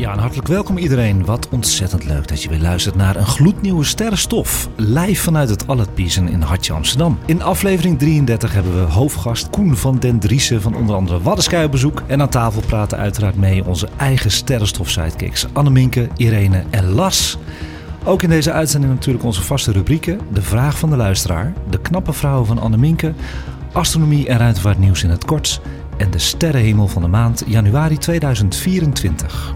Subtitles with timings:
[0.00, 1.24] Ja, en hartelijk welkom iedereen.
[1.24, 4.68] Wat ontzettend leuk dat je weer luistert naar een gloednieuwe sterrenstof.
[4.76, 7.18] Live vanuit het Allet Piesen in Hartje Amsterdam.
[7.26, 11.70] In aflevering 33 hebben we hoofdgast Koen van den Driessen van onder andere Waddensky op
[11.70, 12.02] bezoek.
[12.06, 17.38] En aan tafel praten uiteraard mee onze eigen sterrenstof-sidekicks Anneminke, Irene en Las.
[18.04, 20.20] Ook in deze uitzending natuurlijk onze vaste rubrieken.
[20.32, 23.12] De vraag van de luisteraar, de knappe vrouwen van Anneminke,
[23.72, 25.60] astronomie en ruimtevaartnieuws in het kort
[25.96, 29.54] en de sterrenhemel van de maand januari 2024.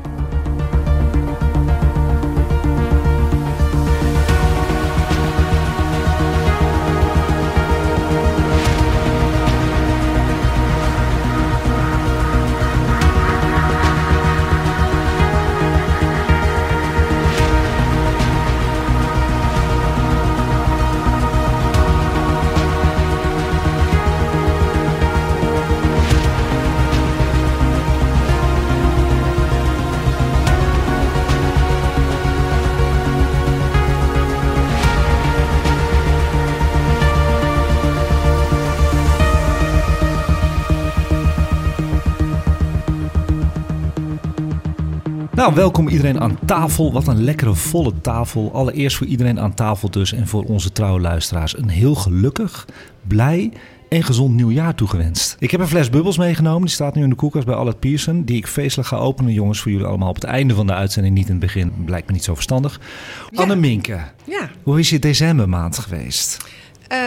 [45.35, 46.93] Nou, welkom iedereen aan tafel.
[46.93, 48.51] Wat een lekkere volle tafel.
[48.53, 52.67] Allereerst voor iedereen aan tafel dus en voor onze trouwe luisteraars een heel gelukkig,
[53.03, 53.53] blij
[53.89, 55.37] en gezond nieuwjaar toegewenst.
[55.39, 56.61] Ik heb een fles bubbels meegenomen.
[56.61, 58.25] Die staat nu in de koelkast bij Allet Pearson.
[58.25, 61.15] Die ik feestelijk ga openen, jongens, voor jullie allemaal op het einde van de uitzending.
[61.15, 62.81] Niet in het begin, blijkt me niet zo verstandig.
[63.35, 66.37] Anne Minke, Ja, hoe is je decembermaand geweest?
[66.89, 66.99] eh,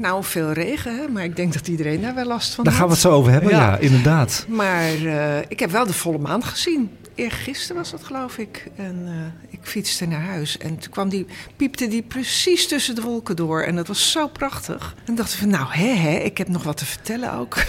[0.00, 1.08] nou veel regen, hè?
[1.08, 3.32] maar ik denk dat iedereen daar wel last van Daar gaan we het zo over
[3.32, 3.76] hebben, ja, Ja.
[3.78, 4.46] inderdaad.
[4.48, 6.90] Maar eh, ik heb wel de volle maan gezien.
[7.14, 8.66] Eergisteren was dat, geloof ik.
[8.76, 10.58] En eh, ik fietste naar huis.
[10.58, 13.62] En toen kwam die, piepte die precies tussen de wolken door.
[13.62, 14.94] En dat was zo prachtig.
[15.04, 17.56] En dachten we, nou, hè, hè, ik heb nog wat te vertellen ook.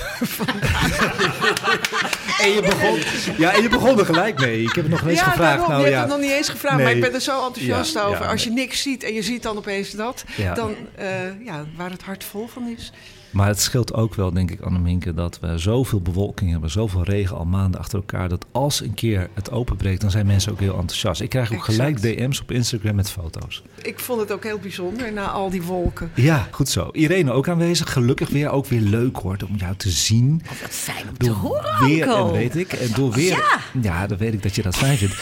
[2.40, 3.00] En je begon,
[3.38, 4.62] ja, en je begon er gelijk mee.
[4.62, 5.58] Ik heb het nog niet eens ja, gevraagd.
[5.58, 5.98] daarom, nou, je ja.
[5.98, 8.28] hebt het nog niet eens gevraagd, maar ik ben er zo enthousiast Ja, over.
[8.28, 10.24] Als je niks ziet en je ziet dan opeens dat,
[10.56, 12.92] dan, eh, ja, waar het hart vol van is.
[13.34, 17.38] Maar het scheelt ook wel, denk ik, Anneminke, dat we zoveel bewolking hebben, zoveel regen
[17.38, 20.78] al maanden achter elkaar, dat als een keer het openbreekt, dan zijn mensen ook heel
[20.78, 21.22] enthousiast.
[21.22, 21.76] Ik krijg ook Exact.
[21.76, 23.64] gelijk DM's op Instagram met foto's.
[23.82, 26.12] Ik vond het ook heel bijzonder na al die wolken.
[26.16, 26.90] Ja, goed zo.
[26.92, 27.92] Irene ook aanwezig.
[27.92, 30.42] Gelukkig weer, ook weer leuk hoor, om jou te zien.
[30.62, 34.08] Wat fijn om te Door horen, weer, en weet ik, en door weer, ja.
[34.08, 35.16] dan weet ik dat je dat fijn vindt.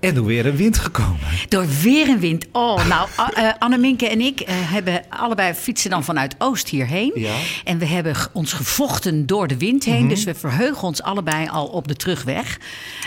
[0.00, 1.18] En door weer een wind gekomen.
[1.48, 2.46] Door weer en wind.
[2.52, 7.12] Oh, nou, A- eh, Anneminke en ik eh, hebben allebei fietsen dan vanuit Oost hierheen.
[7.14, 7.34] Ja.
[7.64, 10.08] En we hebben ons gevochten door de wind heen.
[10.08, 12.58] Dus we verheugen ons allebei al op de terugweg.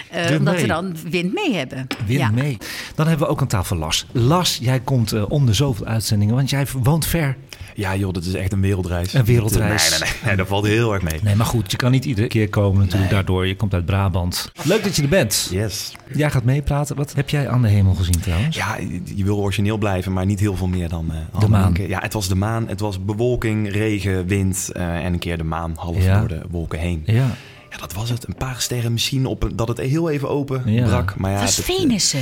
[0.09, 0.61] Eh, omdat mee.
[0.61, 1.87] we dan wind mee hebben.
[2.05, 2.29] Wind ja.
[2.31, 2.57] mee.
[2.95, 4.05] Dan hebben we ook aan tafel Las.
[4.11, 7.35] Las, jij komt om de zoveel uitzendingen, want jij woont ver.
[7.75, 9.13] Ja, joh, dat is echt een wereldreis.
[9.13, 9.89] Een wereldreis.
[9.89, 11.19] Nee, nee, nee, nee, dat valt heel erg mee.
[11.23, 13.47] Nee, maar goed, je kan niet iedere keer komen natuurlijk daardoor.
[13.47, 14.51] Je komt uit Brabant.
[14.63, 15.47] Leuk dat je er bent.
[15.51, 15.91] Yes.
[16.13, 16.95] Jij gaat meepraten.
[16.95, 18.55] Wat heb jij aan de hemel gezien trouwens?
[18.55, 18.77] Ja,
[19.15, 21.11] je wil origineel blijven, maar niet heel veel meer dan...
[21.33, 21.75] eh, De maan.
[21.87, 22.67] Ja, het was de maan.
[22.67, 26.19] Het was bewolking, regen, wind eh, en een keer de maan half Ja.
[26.19, 27.03] door de wolken heen.
[27.05, 27.35] Ja.
[27.69, 28.27] Ja, dat was het.
[28.27, 30.85] Een paar sterren misschien op een, dat het heel even open Ja.
[30.85, 31.13] brak.
[31.17, 32.13] Maar ja, Het was Venus.
[32.13, 32.21] eh.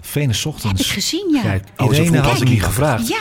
[0.00, 0.78] Venus ochtends.
[0.80, 1.40] Heb ik gezien, ja.
[1.42, 2.62] Kijk, Oh, Irene had ik niet.
[2.62, 3.08] gevraagd.
[3.08, 3.20] Ja,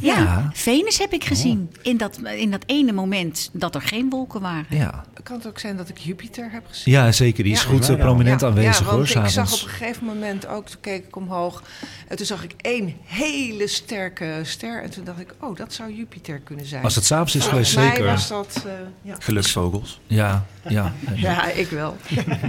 [0.00, 0.50] ja, Ja.
[0.52, 1.70] Venus heb ik gezien.
[1.82, 4.66] In, dat, in dat ene moment dat er geen wolken waren.
[4.68, 5.04] Ja.
[5.22, 6.92] Kan het ook zijn dat ik Jupiter heb gezien?
[6.94, 7.44] ja, zeker.
[7.44, 7.68] Die is Ja.
[7.68, 10.46] goed eh, Ja, prominent Ja, aanwezig ja, hoor, want ik zag op een gegeven moment
[10.46, 11.62] ook, toen keek ik omhoog...
[12.08, 14.82] en toen zag ik één hele sterke ster.
[14.82, 16.82] En toen dacht ik, oh, dat zou Jupiter kunnen zijn.
[16.84, 18.04] Als het s'avonds is geweest, zeker.
[18.04, 18.62] was dat...
[18.66, 18.72] eh,
[19.02, 19.14] ja.
[19.18, 20.00] Geluksvogels.
[20.06, 20.92] Ja, ja.
[21.14, 21.96] ja, ik wel.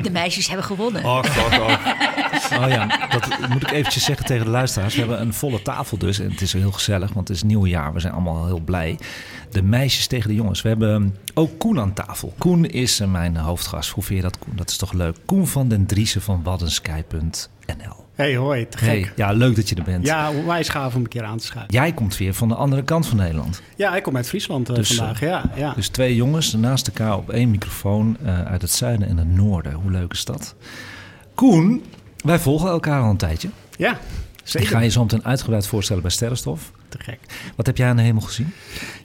[0.01, 1.05] De meisjes hebben gewonnen.
[1.05, 4.93] Oh ja, dat moet ik eventjes zeggen tegen de luisteraars.
[4.93, 6.19] We hebben een volle tafel dus.
[6.19, 7.93] En het is heel gezellig, want het is nieuw jaar.
[7.93, 8.97] We zijn allemaal heel blij.
[9.51, 10.61] De meisjes tegen de jongens.
[10.61, 12.33] We hebben ook Koen aan tafel.
[12.37, 13.89] Koen is eh, mijn hoofdgast.
[13.89, 14.53] Hoe vind je dat, Koen?
[14.55, 15.17] Dat is toch leuk?
[15.25, 17.95] Koen van den Driessen van waddensky.nl.
[18.15, 18.87] Hey, hoi, te gek.
[18.87, 20.05] Hey, ja, leuk dat je er bent.
[20.05, 21.73] Ja, onwijs gaaf om een keer aan te schuiven.
[21.73, 23.61] Jij komt weer van de andere kant van Nederland.
[23.75, 25.19] Ja, ik kom uit Friesland eh, Dus, vandaag.
[25.19, 25.73] Ja, ja.
[25.73, 29.73] Dus twee jongens naast elkaar op één microfoon eh, uit het zuiden en het noorden.
[29.73, 30.55] Hoe leuk is dat?
[31.35, 31.83] Koen,
[32.17, 33.49] wij volgen elkaar al een tijdje.
[33.77, 33.97] ja Ik
[34.43, 34.67] zeker.
[34.67, 36.71] ga je zo meteen uitgebreid voorstellen bij Sterrenstof.
[36.91, 37.19] Te gek.
[37.55, 38.53] Wat heb jij aan de hemel gezien?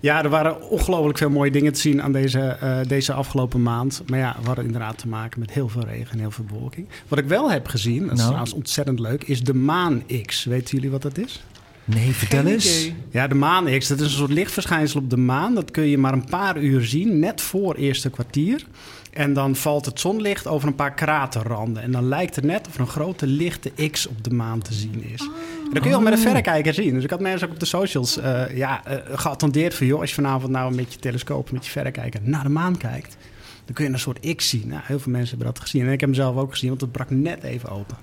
[0.01, 4.03] Ja, er waren ongelooflijk veel mooie dingen te zien aan deze, eh, deze afgelopen maand.
[4.07, 6.87] Maar ja, we hadden inderdaad te maken met heel veel regen en heel veel bewolking.
[7.09, 8.27] Wat ik wel heb gezien, dat is Nou?
[8.27, 10.45] trouwens ontzettend leuk, is de Maan X.
[10.45, 11.45] Weten jullie wat dat is?
[11.85, 12.81] Nee, vertel Geen eens.
[12.81, 12.95] idee.
[13.11, 15.55] Ja, de maan X, dat is een soort lichtverschijnsel op de maan.
[15.55, 18.65] Dat kun je maar een paar uur zien, net voor eerste kwartier.
[19.17, 21.83] En dan valt het zonlicht over een paar kraterranden.
[21.83, 24.75] En dan lijkt het net of er een grote lichte X op de maan te
[24.75, 25.21] zien is.
[25.21, 26.95] En dat kun je ook met een verrekijker zien.
[26.95, 29.87] Dus ik had mensen ook op de socials eh, ja, eh, geattendeerd van...
[29.87, 33.17] joh, als je vanavond nou met je telescoop, met je verrekijker naar de maan kijkt...
[33.65, 34.69] dan kun je een soort X zien.
[34.69, 35.87] Nou, heel veel mensen hebben dat gezien.
[35.87, 37.97] En ik heb hem zelf ook gezien, want het brak net even open.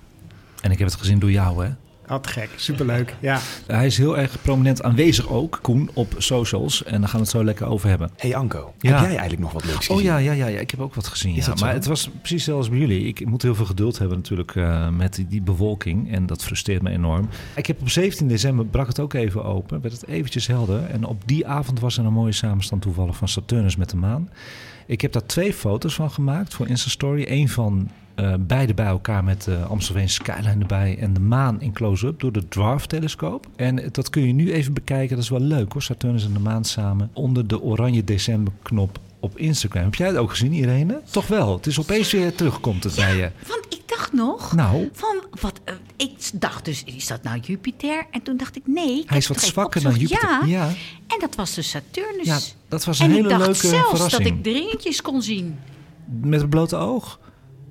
[0.62, 1.72] En ik heb het gezien door jou, hè?
[2.10, 2.50] Oh, te gek.
[2.56, 3.16] Superleuk.
[3.20, 3.40] Ja.
[3.68, 6.84] Hij is heel erg prominent aanwezig ook, Koen, op socials.
[6.84, 8.10] En daar gaan we het zo lekker over hebben.
[8.18, 8.90] hey Anko, Ja.
[8.90, 9.96] heb jij eigenlijk nog wat leuks gezien?
[9.96, 11.34] Oh ja, ja, ja, ja, ik heb ook wat gezien.
[11.36, 11.42] Ja.
[11.42, 11.54] zo?
[11.60, 13.06] Maar het was precies zoals bij jullie.
[13.06, 16.12] Ik moet heel veel geduld hebben natuurlijk eh, met die, die bewolking.
[16.12, 17.30] En dat frustreert me enorm.
[17.56, 20.84] Ik heb op 17 december, brak het ook even open, werd het eventjes helder.
[20.86, 24.30] En op die avond was er een mooie samenstand toevallig van Saturnus met de maan.
[24.86, 27.26] Ik heb daar twee foto's van gemaakt voor Instastory.
[27.28, 31.74] Eén van eh, beide bij elkaar met de Amstelveen skyline erbij en de maan in
[31.74, 33.48] close-up door de Dwarf-telescoop.
[33.56, 35.16] En dat kun je nu even bekijken.
[35.16, 39.38] Dat is wel leuk hoor, Saturnus en de maan samen onder de oranje decemberknop op
[39.38, 39.84] Instagram.
[39.84, 41.02] Heb jij het ook gezien, Irene?
[41.12, 41.56] Toch wel.
[41.56, 43.32] Het is opeens weer terugkomt het bij je.
[43.48, 44.56] Want ik dacht nog...
[44.56, 48.06] Nou, Van wat, eh, ik dacht dus, is dat nou Jupiter?
[48.12, 49.00] En toen dacht ik, nee.
[49.00, 49.96] ik hij is wat zwakker dan.
[49.96, 50.30] Jupiter.
[50.30, 50.68] Ja, ja.
[51.08, 52.26] en dat was dus Saturnus.
[52.26, 54.24] Ja, dat was een en hele ik dacht leuke zelfs verrassing.
[54.24, 55.60] dat ik de ringetjes kon zien.
[56.22, 57.20] Met het blote oog.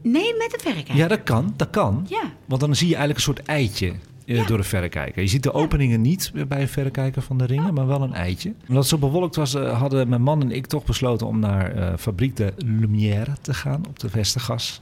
[0.02, 0.96] Nee, met het verrekijker.
[0.96, 1.52] Ja, dat kan.
[1.56, 2.06] Dat kan.
[2.08, 2.22] Ja.
[2.44, 3.92] Want dan zie je eigenlijk een soort eitje
[4.26, 4.44] eh, Ja.
[4.46, 5.22] door de verrekijker.
[5.22, 8.52] Je ziet de openingen niet bij een verrekijker van de ringen, maar wel een eitje.
[8.60, 11.72] Omdat het zo bewolkt was, eh, hadden mijn man en ik toch besloten om naar
[11.74, 14.80] eh Fabriek de Lumière te gaan op de Westergas.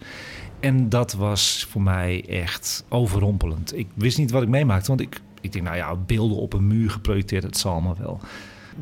[0.60, 3.76] En dat was voor mij echt overrompelend.
[3.78, 6.66] Ik wist niet wat ik meemaakte, want ik, ik denk, nou ja, beelden op een
[6.66, 8.20] muur geprojecteerd, het zal maar wel.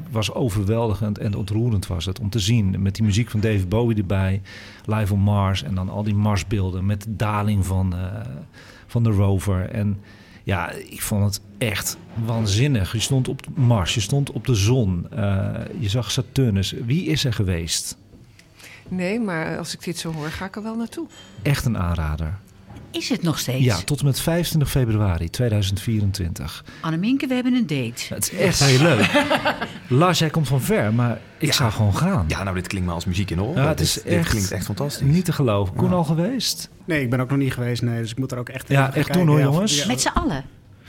[0.02, 2.82] Het was overweldigend en ontroerend was het om te zien.
[2.82, 4.42] Met die muziek van David Bowie erbij,
[4.84, 8.20] Live on Mars en dan al die Marsbeelden met de daling van, eh,
[8.86, 9.70] van de rover.
[9.70, 10.00] En
[10.42, 12.92] ja, ik vond het echt waanzinnig.
[12.92, 16.74] Je stond op Mars, je stond op de zon, eh, je zag Saturnus.
[16.86, 17.96] Wie is er geweest?
[18.88, 21.06] Nee, maar als ik dit zo hoor, ga ik er wel naartoe.
[21.42, 22.38] Echt een aanrader.
[22.90, 23.64] Is het nog steeds?
[23.64, 26.64] Ja, tot en met 25 februari 2024.
[26.80, 28.14] Anneminke, we hebben een date.
[28.14, 29.10] Het is echt heel leuk.
[30.00, 32.24] Lars, jij komt van ver, maar ik zou gewoon gaan.
[32.28, 33.62] Ja, nou, dit klinkt maar als muziek in de oren.
[33.62, 35.06] Ja, het dit, is dit echt klinkt echt fantastisch.
[35.06, 35.74] Niet te geloven.
[35.74, 35.94] Koen Ja.
[35.94, 36.68] al geweest?
[36.84, 38.00] Nee, ik ben ook nog niet geweest, nee.
[38.00, 39.76] Dus ik moet er ook echt Ja, echt doen hoor, Ja, jongens.
[39.78, 39.86] ja.
[39.86, 40.44] Met z'n allen.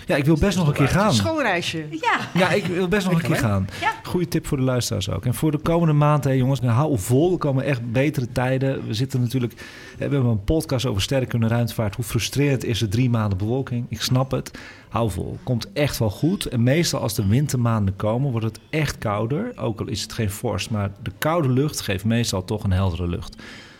[0.09, 1.13] Ja, ik wil best nog een keer gaan.
[1.13, 1.85] Schoolreisje.
[1.89, 2.19] Ja.
[2.33, 3.67] Ja, ik wil best nog een keer gaan.
[3.81, 3.94] Ja.
[4.03, 5.25] Goeie tip voor de luisteraars ook.
[5.25, 7.31] En voor de komende maand, hè, jongens, nou, hou vol.
[7.31, 8.88] Er komen echt betere tijden.
[8.88, 9.53] We zitten natuurlijk,
[9.97, 11.95] hè, we hebben een podcast over sterke ruimtevaart.
[11.95, 13.85] Hoe frustrerend is er drie maanden bewolking?
[13.89, 14.51] Ik snap het.
[14.89, 15.38] Hou vol.
[15.44, 16.45] Komt echt wel goed.
[16.45, 19.51] En meestal als de wintermaanden komen, wordt het echt kouder.
[19.55, 23.07] Ook al is het geen vorst, maar de koude lucht geeft meestal toch een heldere
[23.07, 23.35] lucht.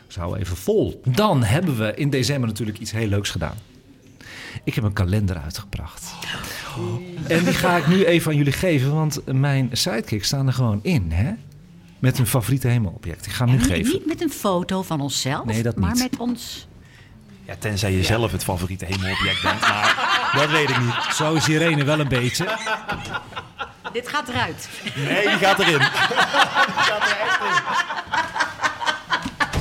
[0.08, 1.02] Dus hou even vol.
[1.06, 3.56] Dan hebben we in december natuurlijk iets heel leuks gedaan.
[4.64, 6.04] Ik heb een kalender uitgebracht.
[7.28, 10.80] En die ga ik nu even aan jullie geven, want mijn sidekicks staan er gewoon
[10.84, 11.32] in, hè?
[12.00, 13.26] Met hun favoriete hemelobject.
[13.26, 13.92] Ik ga hem nu niet, geven.
[13.94, 16.02] niet met een foto van onszelf, Nee, dat maar niet.
[16.12, 16.68] met ons.
[17.46, 19.62] Ja, tenzij je zelf het favoriete hemelobject bent.
[19.62, 20.96] Maar dat weet ik niet.
[21.14, 22.58] Zo is Irene wel een beetje.
[23.94, 24.70] Dit gaat eruit.
[24.96, 25.82] Nee, die gaat erin.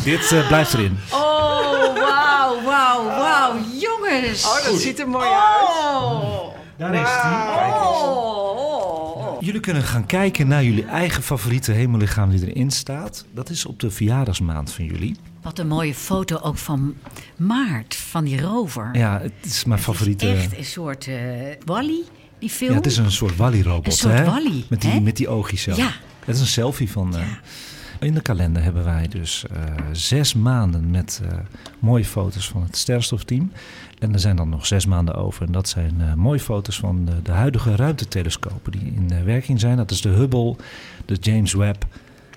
[0.09, 0.99] Dit eh, blijft erin.
[1.11, 3.55] Oh, wauw, wauw, wauw.
[3.81, 4.45] Jongens.
[4.45, 5.69] Oh, dat ziet er mooi uit.
[5.69, 6.47] Oh.
[6.77, 7.73] Daar is die.
[7.75, 9.41] Oh.
[9.41, 13.25] Jullie kunnen gaan kijken naar jullie eigen favoriete hemellichaam die erin staat.
[13.35, 15.17] Dat is op de verjaardagsmaand van jullie.
[15.43, 16.95] Wat een mooie foto ook van
[17.37, 18.88] Maart, van die rover.
[18.93, 20.31] Ja, het is mijn favoriete.
[20.31, 21.15] Echt een soort eh
[21.65, 22.03] Wally,
[22.38, 22.71] die film.
[22.71, 24.25] Ja, het is een soort Wally-robot, Een soort hè?
[24.25, 25.00] Wally, met, die, hè?
[25.00, 25.73] met die oogjes zo.
[25.77, 25.91] Ja.
[26.25, 27.17] Het is een selfie van...
[27.17, 27.23] eh,
[28.00, 29.62] In de kalender hebben wij dus eh,
[29.93, 31.38] zes maanden met eh,
[31.78, 33.52] mooie foto's van het sterrenstofteam.
[33.99, 35.47] En er zijn dan nog zes maanden over.
[35.47, 39.76] En dat zijn eh, mooie foto's van de, de huidige ruimtetelescopen die in werking zijn.
[39.76, 40.57] Dat is de Hubble,
[41.05, 41.87] de James Webb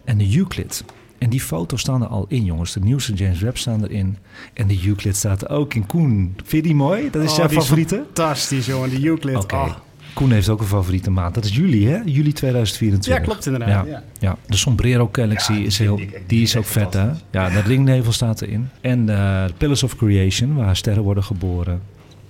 [0.04, 0.84] en de Euclid.
[1.18, 2.74] En die foto's staan er al in, jongens.
[2.74, 4.18] De nieuwste James Webb staan erin.
[4.54, 5.86] En de Euclid staat er ook in.
[5.86, 7.10] Koen, vind je die mooi?
[7.10, 8.04] Dat is Oh, jouw favoriete?
[8.06, 8.90] Fantastisch, jongen.
[8.90, 9.36] De Euclid.
[9.38, 9.56] Oké.
[9.56, 9.76] Oh.
[10.14, 11.34] Koen heeft ook een favoriete maand.
[11.36, 12.02] Dat is juli, hè?
[12.06, 13.14] Juli 2024.
[13.14, 14.04] Ja, klopt inderdaad, Ja, ja.
[14.20, 14.38] ja.
[14.48, 17.10] De Sombrero Galaxy is heel, die is ook vet, hè?
[17.32, 18.70] Ja, dat ringnevel staat erin.
[18.82, 21.82] En eh, de Pillars of Creation, waar sterren worden geboren.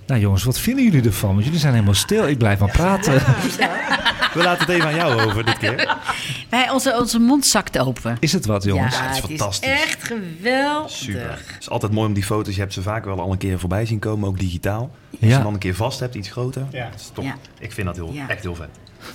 [0.06, 1.32] Nou jongens, wat vinden jullie ervan?
[1.32, 2.28] Want jullie zijn helemaal stil.
[2.28, 3.12] Ik blijf maar praten.
[4.34, 5.96] We laten het even aan jou over dit keer.
[6.50, 8.16] Wij, onze, onze mond zakt open.
[8.20, 8.96] Is het wat, jongens?
[8.96, 9.68] Ja, het is het is fantastisch.
[9.70, 10.90] echt geweldig.
[10.90, 11.30] Super.
[11.46, 12.54] Het is altijd mooi om die foto's.
[12.54, 14.90] Je hebt ze vaak wel al een keer voorbij zien komen, ook digitaal.
[15.10, 16.66] Als je hem dan een keer vast hebt, iets groter.
[16.70, 16.90] Ja.
[16.90, 17.34] Dat is toch, Ja.
[17.58, 18.28] Ik vind dat heel, Ja.
[18.28, 18.68] echt heel vet.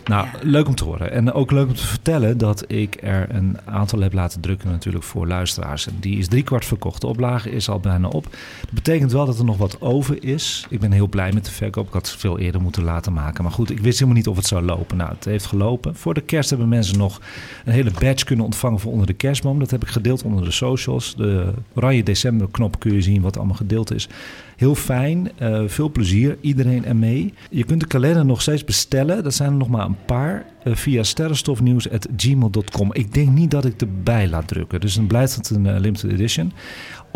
[0.05, 0.31] Nou, Ja.
[0.41, 1.11] leuk om te horen.
[1.11, 5.03] En ook leuk om te vertellen dat ik er een aantal heb laten drukken natuurlijk
[5.03, 5.87] voor luisteraars.
[5.87, 7.01] En die is driekwart verkocht.
[7.01, 8.23] De oplage is al bijna op.
[8.61, 10.65] Dat betekent wel dat er nog wat over is.
[10.69, 11.87] Ik ben heel blij met de verkoop.
[11.87, 13.43] Ik had het veel eerder moeten laten maken.
[13.43, 14.97] Maar goed, ik wist helemaal niet of het zou lopen.
[14.97, 15.95] Nou, het heeft gelopen.
[15.95, 17.21] Voor de kerst hebben mensen nog
[17.65, 19.59] een hele badge kunnen ontvangen voor onder de kerstboom.
[19.59, 21.15] Dat heb ik gedeeld onder de socials.
[21.15, 24.07] De oranje december knop kun je zien wat allemaal gedeeld is.
[24.57, 27.33] Heel fijn, eh, veel plezier, iedereen ermee.
[27.49, 29.23] Je kunt de kalender nog steeds bestellen.
[29.23, 30.45] Dat zijn er nog maar een paar.
[30.63, 32.93] eh, via sterrenstofnieuws.gmail.com.
[32.93, 34.79] Ik denk niet dat ik erbij laat drukken.
[34.79, 36.53] Dus dan blijft het een eh, limited edition.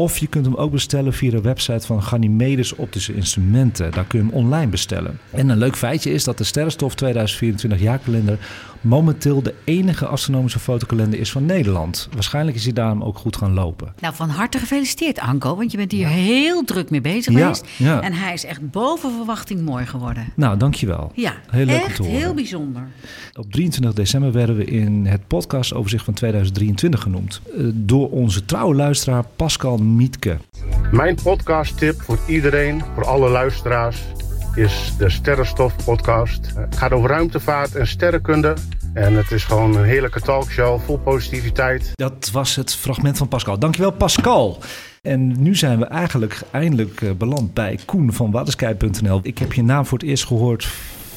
[0.02, 3.92] Of je kunt hem ook bestellen via de website van Ganymedes Optische Instrumenten.
[3.92, 5.20] Daar kun je hem online bestellen.
[5.32, 8.38] En een leuk feitje is dat de Sterrenstof 2024 jaarkalender
[8.82, 12.10] momenteel de enige astronomische fotokalender is van Nederland.
[12.14, 13.94] Waarschijnlijk is hij daarom ook goed gaan lopen.
[14.00, 15.56] Nou, van harte gefeliciteerd, Anko.
[15.56, 17.66] Want je bent hier heel druk mee bezig Ja, geweest.
[17.78, 18.02] ja.
[18.02, 20.26] En hij is echt boven verwachting mooi geworden.
[20.36, 21.12] Nou, dankjewel.
[21.16, 22.88] Ja, Heel leuk echt heel bijzonder.
[23.38, 27.42] Op 23 december werden we in het podcastoverzicht van 2023 genoemd.
[27.58, 30.38] eh, Door onze trouwe luisteraar Pascal Mietke.
[30.92, 34.04] Mijn podcasttip voor iedereen, voor alle luisteraars,
[34.56, 36.52] is de Sterrenstof podcast.
[36.56, 38.54] Het gaat over ruimtevaart en sterrenkunde.
[38.94, 41.92] En het is gewoon een heerlijke talkshow, vol positiviteit.
[41.96, 43.60] Dat was het fragment van Pascal.
[43.60, 44.60] Dankjewel Pascal.
[45.02, 49.20] En nu zijn we eigenlijk eindelijk eh, beland bij Koen van Waddensky.nl.
[49.24, 50.66] Ik heb je naam voor het eerst gehoord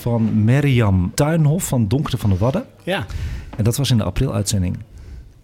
[0.01, 2.65] van Merjam Tuinhof van Donkere van de Wadden.
[2.83, 3.07] Ja.
[3.57, 4.79] En dat was in de april-uitzending.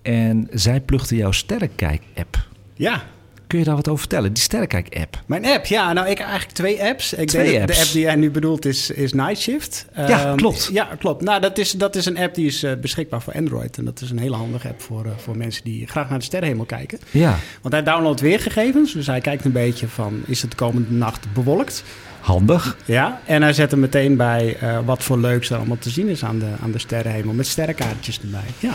[0.02, 2.46] En zij plugde jouw Sterrenkijk-app.
[2.74, 3.02] Ja.
[3.50, 4.32] Kun je daar wat over vertellen?
[4.32, 5.22] Die Sterrenkijk-app.
[5.26, 5.92] Mijn app, ja.
[5.92, 7.12] Nou, ik heb eigenlijk twee apps.
[7.12, 7.76] Ik Twee denk apps.
[7.76, 9.86] De app die jij nu bedoelt is, is Night Shift.
[9.96, 10.68] Ja, Ehm, klopt.
[10.72, 11.22] Ja, klopt.
[11.22, 13.78] Nou, dat is, dat is een app die is eh, beschikbaar voor Android.
[13.78, 16.24] En dat is een hele handige app voor, eh, voor mensen die graag naar de
[16.24, 16.98] sterrenhemel kijken.
[17.10, 18.92] Ja, Want hij downloadt weergegevens.
[18.92, 21.84] Dus hij kijkt een beetje van, is het de komende nacht bewolkt?
[22.20, 22.76] handig.
[22.84, 26.08] Ja, en hij zet er meteen bij eh, wat voor leuks er allemaal te zien
[26.08, 27.34] is aan de, aan de sterrenhemel.
[27.34, 28.40] Met sterrenkaartjes erbij.
[28.58, 28.74] Ja,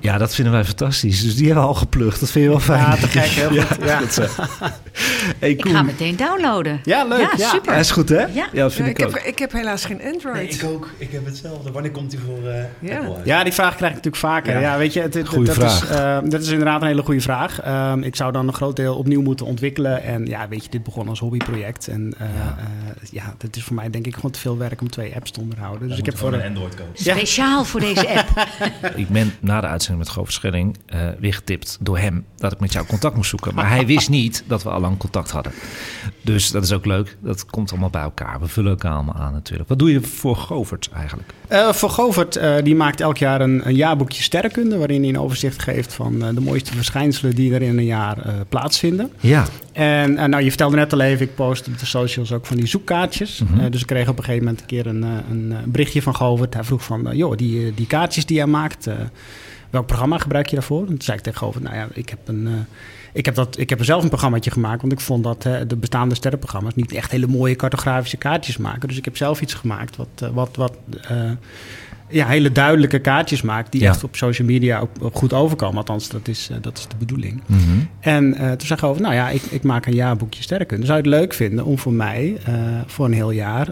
[0.00, 1.22] Ja, dat vinden wij fantastisch.
[1.22, 2.20] Dus die hebben we al geplukt.
[2.20, 2.80] Dat vind je wel fijn.
[2.80, 3.22] ja te gek.
[3.24, 3.84] Heel goed.
[3.84, 4.24] Ja, zo.
[5.38, 6.80] Hey, Ik ga meteen downloaden.
[6.84, 7.48] Ja, leuk, Ja, ja.
[7.48, 7.72] super.
[7.72, 8.24] Ja, is goed hè?
[8.24, 8.46] Ja.
[8.52, 9.14] dat vind Ja, ik, ik, ook.
[9.14, 10.64] heb, ik heb helaas geen Android.
[10.64, 10.88] ook.
[10.98, 11.70] Ik heb hetzelfde.
[11.70, 12.96] Wanneer komt hij voor eh Ja.
[12.98, 13.26] Apple uit?
[13.26, 14.52] Ja, die vraag krijg ik natuurlijk vaker.
[14.52, 14.78] Ja, Ja.
[14.78, 15.82] weet je, het, het- Goeie dat, vraag.
[15.82, 17.60] Is, eh, dat is inderdaad een hele goede vraag.
[17.60, 20.02] Ehm, ik zou dan een groot deel opnieuw moeten ontwikkelen.
[20.02, 21.88] En ja, weet je, dit begon als hobbyproject.
[21.88, 22.56] En eh, ja.
[23.10, 25.40] ja, dat is voor mij denk ik gewoon te veel werk om twee apps te
[25.40, 25.88] onderhouden.
[25.88, 26.92] Dus ik heb voor een Android kopen.
[26.94, 27.14] Ja.
[27.14, 28.46] Speciaal voor deze app.
[28.96, 32.60] Ik ben na de uitzending met Govert Schelling eh, weer getipt door hem dat ik
[32.60, 33.54] met jou contact moest zoeken.
[33.54, 35.52] Maar hij wist niet dat we al lang contact hadden.
[36.22, 37.16] Dus dat is ook leuk.
[37.20, 38.40] Dat komt allemaal bij elkaar.
[38.40, 39.68] We vullen elkaar allemaal aan natuurlijk.
[39.68, 41.32] Wat doe je voor Govert eigenlijk?
[41.48, 44.76] Eh, voor Govert, eh, die maakt elk jaar een, een jaarboekje sterrenkunde...
[44.76, 48.18] waarin hij een overzicht geeft van de mooiste verschijnselen die er in een jaar
[48.48, 49.12] plaatsvinden.
[49.20, 49.44] Ja,
[49.78, 52.56] En eh, nou, je vertelde net al even, ik post op de socials ook van
[52.56, 53.42] die zoekkaartjes.
[53.42, 53.60] Mhm.
[53.60, 56.02] Eh, dus ik kreeg op een gegeven moment een keer een, eh, een eh, berichtje
[56.02, 56.54] van Govert.
[56.54, 58.88] Hij vroeg van, joh, die, die kaartjes die jij maakt,
[59.70, 60.80] welk programma gebruik je daarvoor?
[60.80, 62.66] En toen zei ik tegen Govert, nou ja, ik heb een...
[63.12, 65.76] ik heb, dat, ik heb er zelf een programmaatje gemaakt, want ik vond dat de
[65.76, 68.88] bestaande sterrenprogramma's niet echt hele mooie cartografische kaartjes maken.
[68.88, 70.76] Dus ik heb zelf iets gemaakt wat, wat, wat
[72.10, 73.88] ja, hele duidelijke kaartjes maakt, die Ja.
[73.88, 75.76] echt op social media ook, ook goed overkomen.
[75.76, 77.42] Althans, dat is, eh, dat is de bedoeling.
[77.46, 77.60] Mhm.
[78.00, 80.86] En eh, toen zei over, nou ja, ik, ik maak een jaarboekje sterrenkunde.
[80.86, 82.54] Zou je het leuk vinden om voor mij eh,
[82.86, 83.66] voor een heel jaar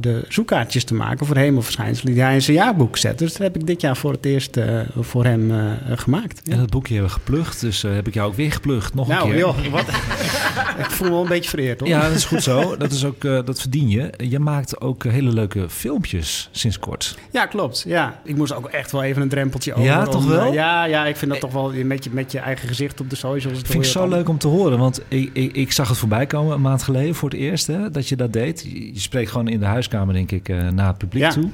[0.00, 3.18] de zoekkaartjes te maken voor hemelverschijnselen die hij in zijn jaarboek zet.
[3.18, 4.58] Dus dat heb ik dit jaar voor het eerst
[5.00, 5.52] voor hem
[5.94, 6.48] gemaakt.
[6.50, 7.60] en dat boekje hebben we geplucht.
[7.60, 8.94] Dus heb ik jou ook weer geplucht.
[8.94, 9.38] Nog een Nou, keer.
[9.38, 9.88] joh, wat?
[10.84, 11.88] ik voel me wel een beetje vereerd hoor.
[11.88, 12.76] Ja, dat is goed zo.
[12.76, 14.10] Dat, is ook, dat verdien je.
[14.18, 17.18] Je maakt ook hele leuke filmpjes sinds kort.
[17.32, 17.75] Ja, klopt.
[17.82, 18.20] Ja.
[18.24, 19.84] Ik moest ook echt wel even een drempeltje over.
[19.84, 20.52] Ja, om, toch eh, wel?
[20.52, 23.16] ja, ja, ik vind dat toch wel met je, met je eigen gezicht op de
[23.16, 23.58] socials.
[23.58, 24.78] Dat vind ik zo leuk om te horen.
[24.78, 27.90] Want ik, ik, ik zag het voorbij komen een maand geleden voor het eerst hè,
[27.90, 28.62] dat je dat deed.
[28.62, 31.30] Je, je spreekt gewoon in de huiskamer, denk ik, eh, naar het publiek Ja.
[31.30, 31.50] toe.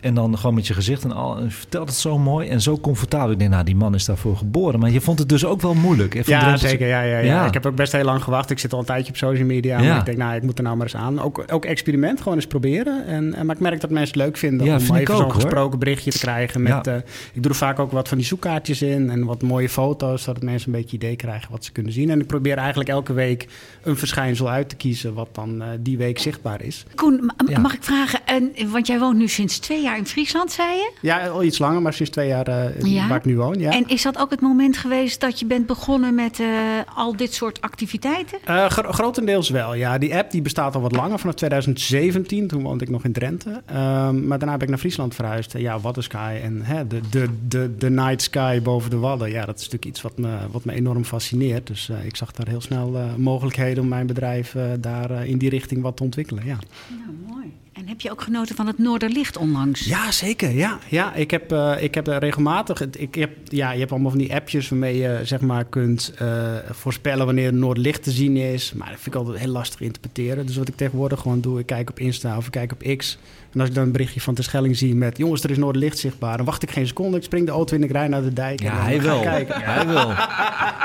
[0.00, 1.36] En dan gewoon met je gezicht en al.
[1.36, 3.30] En je vertelt het zo mooi en zo comfortabel.
[3.30, 4.80] Ik denk, nou, die man is daarvoor geboren.
[4.80, 6.14] Maar je vond het dus ook wel moeilijk.
[6.14, 6.86] Even Ja, zeker.
[6.86, 7.24] Ja, ja, ja.
[7.24, 7.46] Ja.
[7.46, 8.50] Ik heb ook best heel lang gewacht.
[8.50, 9.80] Ik zit al een tijdje op social media.
[9.80, 9.88] Ja.
[9.88, 11.20] Maar ik denk, nou, ik moet er nou maar eens aan.
[11.20, 13.06] Ook, ook experiment, gewoon eens proberen.
[13.06, 15.32] En, en, maar ik merk dat mensen het leuk vinden Ja, om vind even zo'n
[15.32, 16.62] gesproken berichtje te krijgen.
[16.62, 16.82] Met, Ja.
[16.92, 16.96] eh,
[17.32, 19.10] ik doe er vaak ook wat van die zoekkaartjes in.
[19.10, 22.10] En wat mooie foto's, zodat mensen een beetje idee krijgen wat ze kunnen zien.
[22.10, 23.48] En ik probeer eigenlijk elke week
[23.82, 25.14] een verschijnsel uit te kiezen...
[25.14, 26.84] wat dan eh, die week zichtbaar is.
[26.94, 30.68] Koen, mag ik vragen, en, want jij woont nu sinds twee jaar in Friesland, zei
[30.74, 30.92] je?
[31.00, 33.08] Ja, al iets langer, maar sinds twee jaar Ja.
[33.08, 33.58] waar ik nu woon.
[33.58, 33.70] Ja.
[33.72, 36.46] En is dat ook het moment geweest dat je bent begonnen met eh,
[36.94, 38.38] al dit soort activiteiten?
[38.68, 39.98] Gro- grotendeels wel, ja.
[39.98, 42.46] Die app die bestaat al wat langer, vanaf 2017.
[42.48, 43.62] Toen woonde ik nog in Drenthe.
[43.66, 45.52] Ehm, maar daarna ben ik naar Friesland verhuisd.
[45.58, 49.30] Ja, Wadden Sky en hè, de, de, de, de night sky boven de Wadden.
[49.30, 51.66] Ja, dat is natuurlijk iets wat me, wat me enorm fascineert.
[51.66, 55.96] Dus ik zag daar heel snel mogelijkheden om mijn bedrijf daar in die richting wat
[55.96, 56.56] te ontwikkelen, ja.
[56.88, 57.52] Nou, mooi.
[57.76, 59.84] En heb je ook genoten van het Noorderlicht onlangs?
[59.84, 60.50] Ja, zeker.
[60.50, 62.80] Ja, ja ik, heb, uh, ik heb regelmatig.
[62.80, 66.54] Ik heb, ja, je hebt allemaal van die appjes waarmee je zeg maar, kunt uh,
[66.70, 68.72] voorspellen wanneer het Noorderlicht te zien is.
[68.72, 70.46] Maar dat vind ik altijd heel lastig interpreteren.
[70.46, 73.18] Dus wat ik tegenwoordig gewoon doe, ik kijk op Insta of ik kijk op X.
[73.56, 75.16] En als ik dan een berichtje van de Schelling zie met...
[75.16, 76.36] jongens, er is Noorderlicht zichtbaar.
[76.36, 77.16] Dan wacht ik geen seconde.
[77.16, 78.60] Ik spring de auto in, ik rij naar de dijk.
[78.60, 79.20] Ja, hij wil.
[79.20, 79.60] Kijken.
[79.62, 80.06] Hij wil.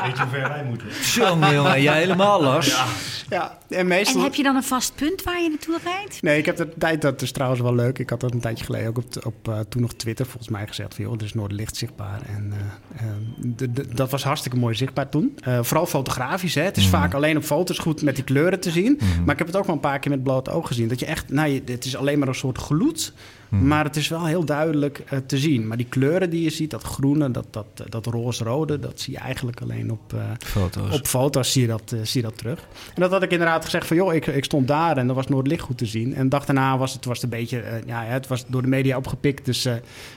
[0.03, 0.87] Weet je hoe ver wij moeten?
[1.13, 1.81] Jongen, jongen.
[1.81, 2.67] Jij helemaal, Lars.
[2.67, 2.85] Ja.
[3.29, 3.57] ja.
[3.77, 4.15] En, meestal...
[4.17, 6.21] en heb je dan een vast punt waar je naartoe rijdt?
[6.21, 7.99] Nee, ik heb de tijd, dat is trouwens wel leuk.
[7.99, 10.67] Ik had dat een tijdje geleden ook op, op uh, toen nog Twitter volgens mij
[10.67, 12.19] gezegd van joh, er is Noorderlicht zichtbaar.
[12.27, 13.11] En uh, uh,
[13.55, 15.37] de, de, dat was hartstikke mooi zichtbaar toen.
[15.61, 16.55] vooral fotografisch.
[16.55, 16.61] Hè.
[16.61, 16.91] Het is Mhm.
[16.91, 18.99] vaak alleen op foto's goed met die kleuren te zien.
[18.99, 19.23] Mhm.
[19.23, 20.87] Maar ik heb het ook wel een paar keer met bloot oog gezien.
[20.87, 23.11] Dat je echt, nou, je, het is alleen maar een soort gloed.
[23.51, 23.67] Mhm.
[23.67, 25.67] Maar het is wel heel duidelijk uh, te zien.
[25.67, 29.19] Maar die kleuren die je ziet, dat groene, dat, dat, dat roze-rode, dat zie je
[29.19, 30.93] eigenlijk alleen op uh, foto's.
[30.93, 32.59] Op foto's zie je, dat, uh, zie je dat terug.
[32.93, 35.27] En dat had ik inderdaad gezegd van, joh, ik, ik stond daar en er was
[35.27, 36.15] Noordlicht goed te zien.
[36.15, 38.67] En de dag daarna was het, was het een beetje, ja, het was door de
[38.67, 39.45] media opgepikt.
[39.45, 39.63] Dus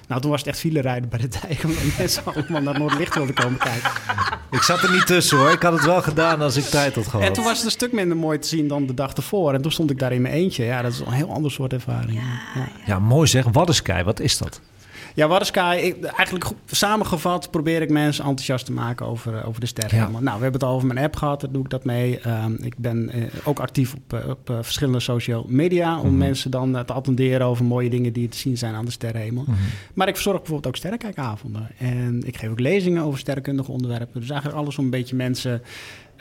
[0.09, 3.15] nou, toen was het echt file rijden bij de dijk, omdat mensen allemaal naar Noordlicht
[3.15, 3.91] wilden komen kijken.
[4.51, 5.51] Ik zat er niet tussen hoor.
[5.51, 7.27] Ik had het wel gedaan als ik tijd had gehad.
[7.27, 9.55] En toen was het een stuk minder mooi te zien dan de dag ervoor.
[9.55, 10.65] En toen stond ik daar in mijn eentje.
[10.65, 12.13] Ja, dat is een heel ander soort ervaring.
[12.13, 12.69] Ja, ja.
[12.87, 13.45] ja mooi zeg.
[13.53, 14.61] Waddensky, wat is dat?
[15.15, 19.99] Ja, Waddensky, ik, eigenlijk samengevat probeer ik mensen enthousiast te maken over, over de sterren.
[19.99, 20.09] Ja.
[20.09, 22.21] Nou, we hebben het al over mijn app gehad, daar doe ik dat mee.
[22.27, 25.97] Um, ik ben uh, ook actief op, uh, op uh, verschillende social media...
[25.97, 26.19] om mm -hmm.
[26.19, 29.45] mensen dan te attenderen over mooie dingen die te zien zijn aan de sterrenhemel.
[29.47, 29.65] Mm -hmm.
[29.95, 31.71] Maar ik verzorg bijvoorbeeld ook sterrenkijkavonden.
[31.79, 34.21] En ik geef ook lezingen over sterrenkundige onderwerpen.
[34.21, 35.63] Dus eigenlijk alles om een beetje mensen...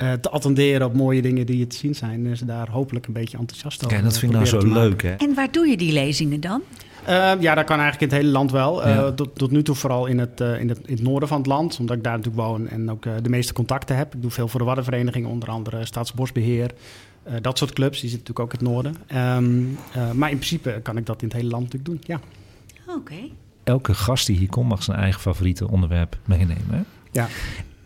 [0.02, 2.26] Uh, te attenderen op mooie dingen die te zien zijn.
[2.28, 5.02] En ze daar hopelijk een beetje enthousiast over Kijk, dat vind ik nou zo leuk,
[5.02, 5.14] hè?
[5.14, 6.62] En waar doe je die lezingen dan?
[7.08, 8.88] Uh, ja, dat kan eigenlijk in het hele land wel.
[8.88, 8.96] Ja.
[8.96, 11.38] Uh, tot, tot, nu toe vooral in het, uh, in, het, in het noorden van
[11.38, 14.16] het land, omdat ik daar natuurlijk woon en ook de meeste contacten heb.
[14.16, 16.72] Ik doe veel voor de Waddenvereniging, onder andere Staatsbosbeheer.
[17.42, 18.96] dat soort clubs, die zitten natuurlijk ook in het noorden.
[19.38, 19.78] Um,
[20.18, 22.20] maar in principe kan ik dat in het hele land natuurlijk doen, ja.
[22.88, 22.98] Oké.
[22.98, 23.32] Okay.
[23.64, 26.82] Elke gast die hier komt mag zijn eigen favoriete onderwerp meenemen, hè?
[27.12, 27.28] Ja.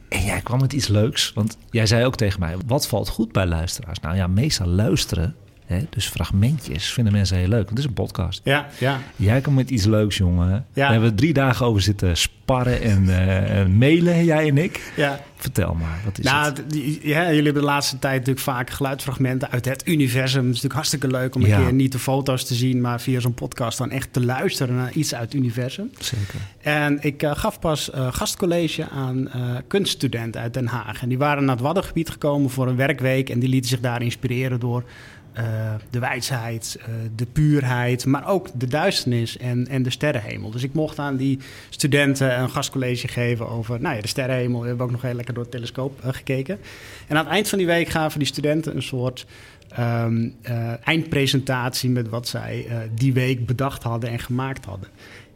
[0.10, 3.32] En jij kwam met iets leuks, want jij zei ook tegen mij: wat valt goed
[3.32, 4.00] bij luisteraars?
[4.00, 5.36] Nou ja, meestal luisteren,
[5.68, 7.66] hè, dus fragmentjes, vinden mensen heel leuk.
[7.66, 8.42] Want het is een podcast.
[8.44, 9.00] Ja, ja.
[9.16, 10.50] Jij komt met iets leuks, jongen.
[10.50, 10.64] Ja.
[10.74, 14.94] Daar hebben we drie dagen over zitten sparren en, uh, en mailen, jij en ik.
[14.96, 15.20] Ja.
[15.36, 16.64] Vertel maar, wat is nou, het?
[17.02, 20.46] Ja, jullie hebben de laatste tijd natuurlijk vaak geluidsfragmenten uit het universum.
[20.46, 21.62] Het is natuurlijk hartstikke leuk om een Ja.
[21.62, 24.92] keer niet de foto's te zien, maar via zo'n podcast dan echt te luisteren naar
[24.92, 25.92] iets uit het universum.
[26.00, 26.40] Zeker.
[26.62, 31.02] En ik eh, gaf pas eh, gastcollege aan eh, kunststudenten uit Den Haag.
[31.02, 34.02] En die waren naar het Waddengebied gekomen voor een werkweek en die lieten zich daar
[34.02, 34.84] inspireren door
[35.38, 40.52] eh, de wijsheid, eh, de puurheid, maar ook de duisternis en, en de sterrenhemel.
[40.52, 44.62] Dus ik mocht aan die studenten een gastcollege geven over nou ja, de sterrenhemel.
[44.62, 46.60] We hebben ook nog heel lekker door het telescoop eh, gekeken.
[47.08, 49.26] En aan het eind van die week gaven die studenten een soort
[49.70, 54.90] ehm, eh, eindpresentatie met wat zij die week bedacht hadden en gemaakt hadden.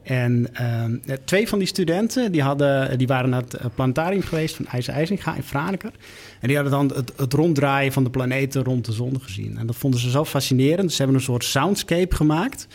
[0.04, 4.56] En eh, twee van die studenten die hadden, die waren naar het eh, planetarium geweest
[4.56, 5.92] van IJzer IJzinga in Franeker.
[6.40, 9.58] En die hadden dan het, het ronddraaien van de planeten rond de zon gezien.
[9.58, 10.92] En dat vonden ze zo fascinerend.
[10.92, 12.68] Ze hebben een soort soundscape gemaakt.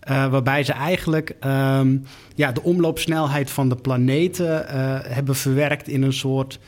[0.00, 1.96] eh, waarbij ze eigenlijk ehm,
[2.34, 4.64] ja, de omloopsnelheid van de planeten
[5.12, 6.58] hebben verwerkt in een soort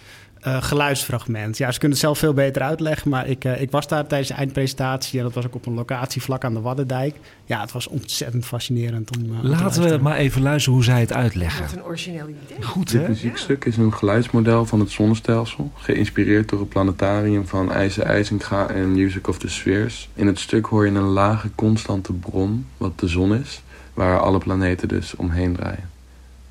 [0.47, 1.57] eh, geluidsfragment.
[1.59, 4.29] Ja, ze kunnen het zelf veel beter uitleggen, maar ik, eh, ik was daar tijdens
[4.31, 7.15] de eindpresentatie en dat was ook op een locatie vlak aan de Waddendijk.
[7.45, 9.23] Ja, het was ontzettend fascinerend om.
[9.25, 11.63] eh, Laten we maar even luisteren hoe zij het uitleggen.
[11.65, 12.63] Wat een origineel idee.
[12.63, 13.09] Goed, Dit hè?
[13.09, 18.93] muziekstuk is een geluidsmodel van het zonnestelsel, geïnspireerd door het planetarium van IJzer IJzinga en
[18.93, 20.09] Music of the Spheres.
[20.15, 23.63] In het stuk hoor je een lage constante bron, wat de zon is,
[23.95, 25.95] waar alle planeten dus omheen draaien.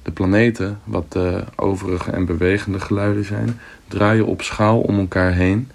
[0.06, 5.72] De planeten, wat de overige en bewegende geluiden zijn, draaien op schaal om elkaar heen.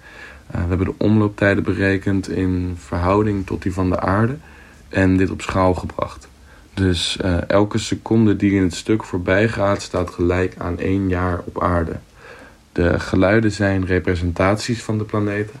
[0.55, 4.35] Uh, we hebben de omlooptijden berekend in verhouding tot die van de aarde
[4.89, 6.27] en dit op schaal gebracht.
[6.73, 11.41] Dus uh, elke seconde die in het stuk voorbij gaat, staat gelijk aan één jaar
[11.45, 11.95] op aarde.
[12.71, 15.59] De geluiden zijn representaties van de planeten.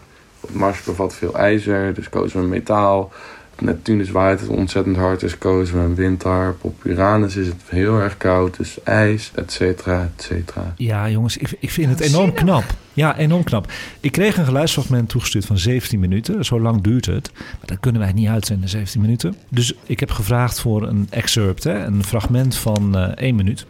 [0.51, 3.11] Mars bevat veel ijzer, dus kozen we metaal.
[3.61, 6.63] Neptunus waait het ontzettend hard, dus kozen we een windharp.
[6.63, 10.73] Op Uranus is het heel erg koud, dus ijs, et cetera, et cetera.
[10.77, 12.63] Ja, jongens, ik, ik vind het enorm knap.
[12.93, 13.71] Ja, enorm knap.
[13.99, 16.45] Ik kreeg een geluidsfragment toegestuurd van 17 minuten.
[16.45, 17.31] Zo lang duurt het.
[17.33, 19.35] Maar dat kunnen wij niet uitzenden, 17 minuten.
[19.49, 23.65] Dus ik heb gevraagd voor een excerpt, hè, een fragment van uh, 1 minuut.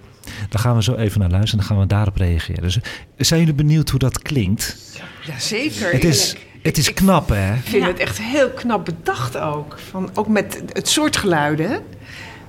[0.49, 2.62] Daar gaan we zo even naar luisteren en dan gaan we daarop reageren.
[2.62, 2.80] Dus
[3.17, 4.77] zijn jullie benieuwd hoe dat klinkt?
[5.25, 5.91] Jazeker.
[5.91, 7.54] Het is, het is knap, hè?
[7.54, 9.80] Ik vind het echt heel knap bedacht ook.
[9.89, 11.82] Van, ook met het soort geluiden.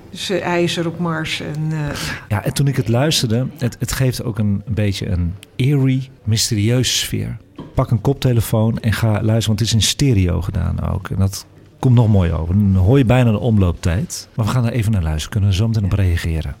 [0.09, 1.71] Dus eh, ijzer op Mars en...
[1.71, 1.97] eh,
[2.29, 6.09] Ja, en toen ik het luisterde, het, het geeft ook een, een beetje een eerie,
[6.23, 7.37] mysterieuze sfeer.
[7.73, 11.09] Pak een koptelefoon en ga luisteren, want het is in stereo gedaan ook.
[11.09, 11.45] En dat
[11.83, 12.53] Komt nog mooi over.
[12.55, 14.27] Dan hoor je bijna de omlooptijd.
[14.35, 15.29] Maar we gaan er even naar luisteren.
[15.31, 16.55] Kunnen we zo meteen op reageren.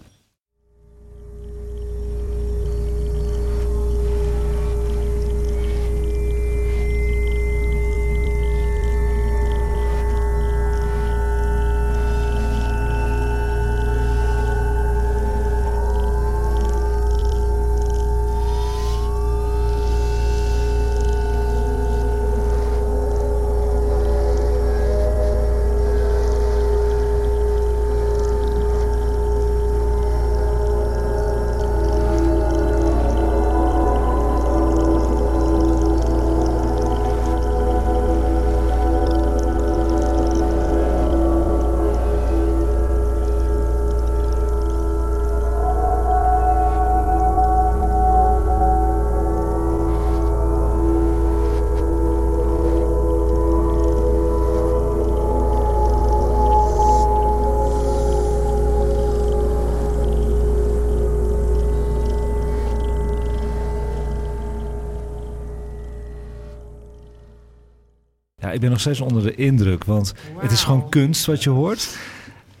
[68.63, 71.97] Ben nog steeds onder de indruk, want het is gewoon kunst wat je hoort.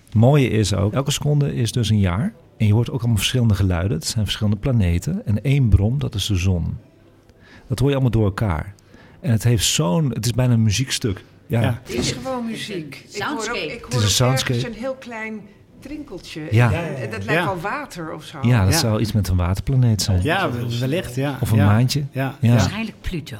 [0.05, 2.33] Het mooie is ook, elke seconde is dus een jaar.
[2.57, 3.97] En je hoort ook allemaal verschillende geluiden.
[3.97, 5.25] Het zijn verschillende planeten.
[5.25, 6.77] En één bron, dat is de zon.
[7.67, 8.73] Dat hoor je allemaal door elkaar.
[9.19, 10.09] En het heeft zo'n...
[10.13, 11.23] Het is bijna een muziekstuk.
[11.47, 11.79] Ja, Ja.
[11.83, 13.05] Het is gewoon muziek.
[13.13, 13.73] Ik hoor ook, soundscape.
[13.73, 14.53] ik is een ook soundscape.
[14.59, 15.39] ergens een heel klein
[15.79, 16.41] trinkeltje.
[16.51, 16.71] Ja.
[16.73, 17.45] En, dat lijkt Ja.
[17.45, 18.37] wel water of zo.
[18.41, 18.79] ja dat Ja.
[18.79, 20.21] zou iets met een waterplaneet zijn.
[20.23, 21.37] Ja, wellicht, ja.
[21.41, 21.65] Of een ja.
[21.65, 22.03] maantje.
[22.11, 22.35] Ja.
[22.41, 22.49] Ja.
[22.49, 23.37] Waarschijnlijk Pluto.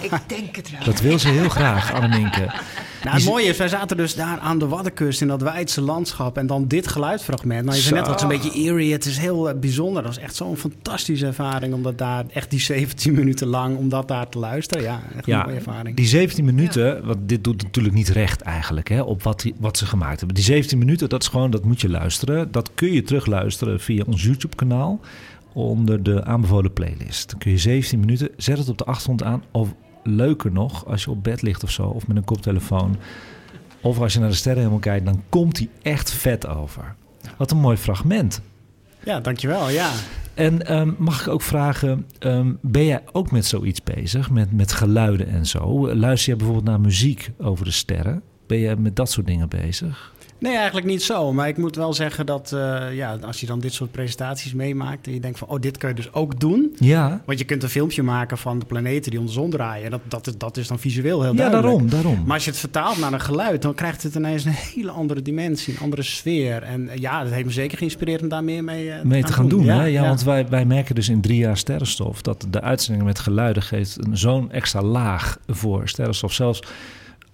[0.00, 0.84] Ik denk het wel.
[0.84, 2.50] Dat wil ze heel graag, Anneminke.
[3.04, 6.38] Nou, het mooie is, wij zaten dus daar aan de Waddenkust in dat Weidse landschap.
[6.38, 7.64] En dan dit geluidfragment.
[7.64, 8.92] Nou, je zei net wat een beetje eerie.
[8.92, 10.02] Het is heel eh, bijzonder.
[10.02, 11.74] Dat was echt zo'n fantastische ervaring.
[11.74, 14.82] Om dat daar echt die 17 minuten lang, om dat daar te luisteren.
[14.82, 15.96] Ja, echt een mooie ervaring.
[15.96, 19.78] die 17 minuten, want dit doet natuurlijk niet recht eigenlijk hè, op wat, die, wat
[19.78, 20.36] ze gemaakt hebben.
[20.36, 22.52] Die 17 minuten, dat is gewoon, dat moet je luisteren.
[22.52, 25.00] Dat kun je terugluisteren via ons YouTube-kanaal
[25.54, 27.30] onder de aanbevolen playlist.
[27.30, 29.42] Dan kun je 17 minuten, zet het op de achtergrond aan.
[29.50, 32.96] Of leuker nog, als je op bed ligt of zo, of met een koptelefoon.
[33.80, 36.94] Of als je naar de sterrenhemel kijkt, dan komt die echt vet over.
[37.36, 38.40] Wat een mooi fragment.
[39.04, 39.68] Ja, dankjewel.
[39.68, 39.90] Ja.
[40.34, 44.72] En ehm, mag ik ook vragen, ehm, ben jij ook met zoiets bezig, met, met
[44.72, 45.94] geluiden en zo?
[45.94, 48.22] Luister je bijvoorbeeld naar muziek over de sterren?
[48.46, 50.13] Ben je met dat soort dingen bezig?
[50.44, 51.32] Nee, eigenlijk niet zo.
[51.32, 55.06] Maar ik moet wel zeggen dat eh, ja, als je dan dit soort presentaties meemaakt...
[55.06, 56.76] en je denkt van, oh, dit kun je dus ook doen.
[56.78, 59.90] Ja, Want je kunt een filmpje maken van de planeten die om de zon draaien.
[59.90, 61.66] Dat, dat, is- dat is dan visueel heel ja duidelijk.
[61.66, 62.22] daarom, daarom.
[62.24, 65.22] Maar als je het vertaalt naar een geluid, dan krijgt het ineens een hele andere
[65.22, 66.62] dimensie, een andere sfeer.
[66.62, 69.32] En eh, ja, dat heeft me zeker geïnspireerd om daar meer mee, eh, mee te
[69.32, 69.64] gaan doen.
[69.64, 69.80] Ja, hè?
[69.80, 70.02] Ja, ja.
[70.06, 74.06] want wij, wij merken dus in drie jaar sterrenstof dat de uitzendingen met geluiden geeft
[74.06, 76.32] een zo'n extra laag voor sterrenstof.
[76.32, 76.62] Zelfs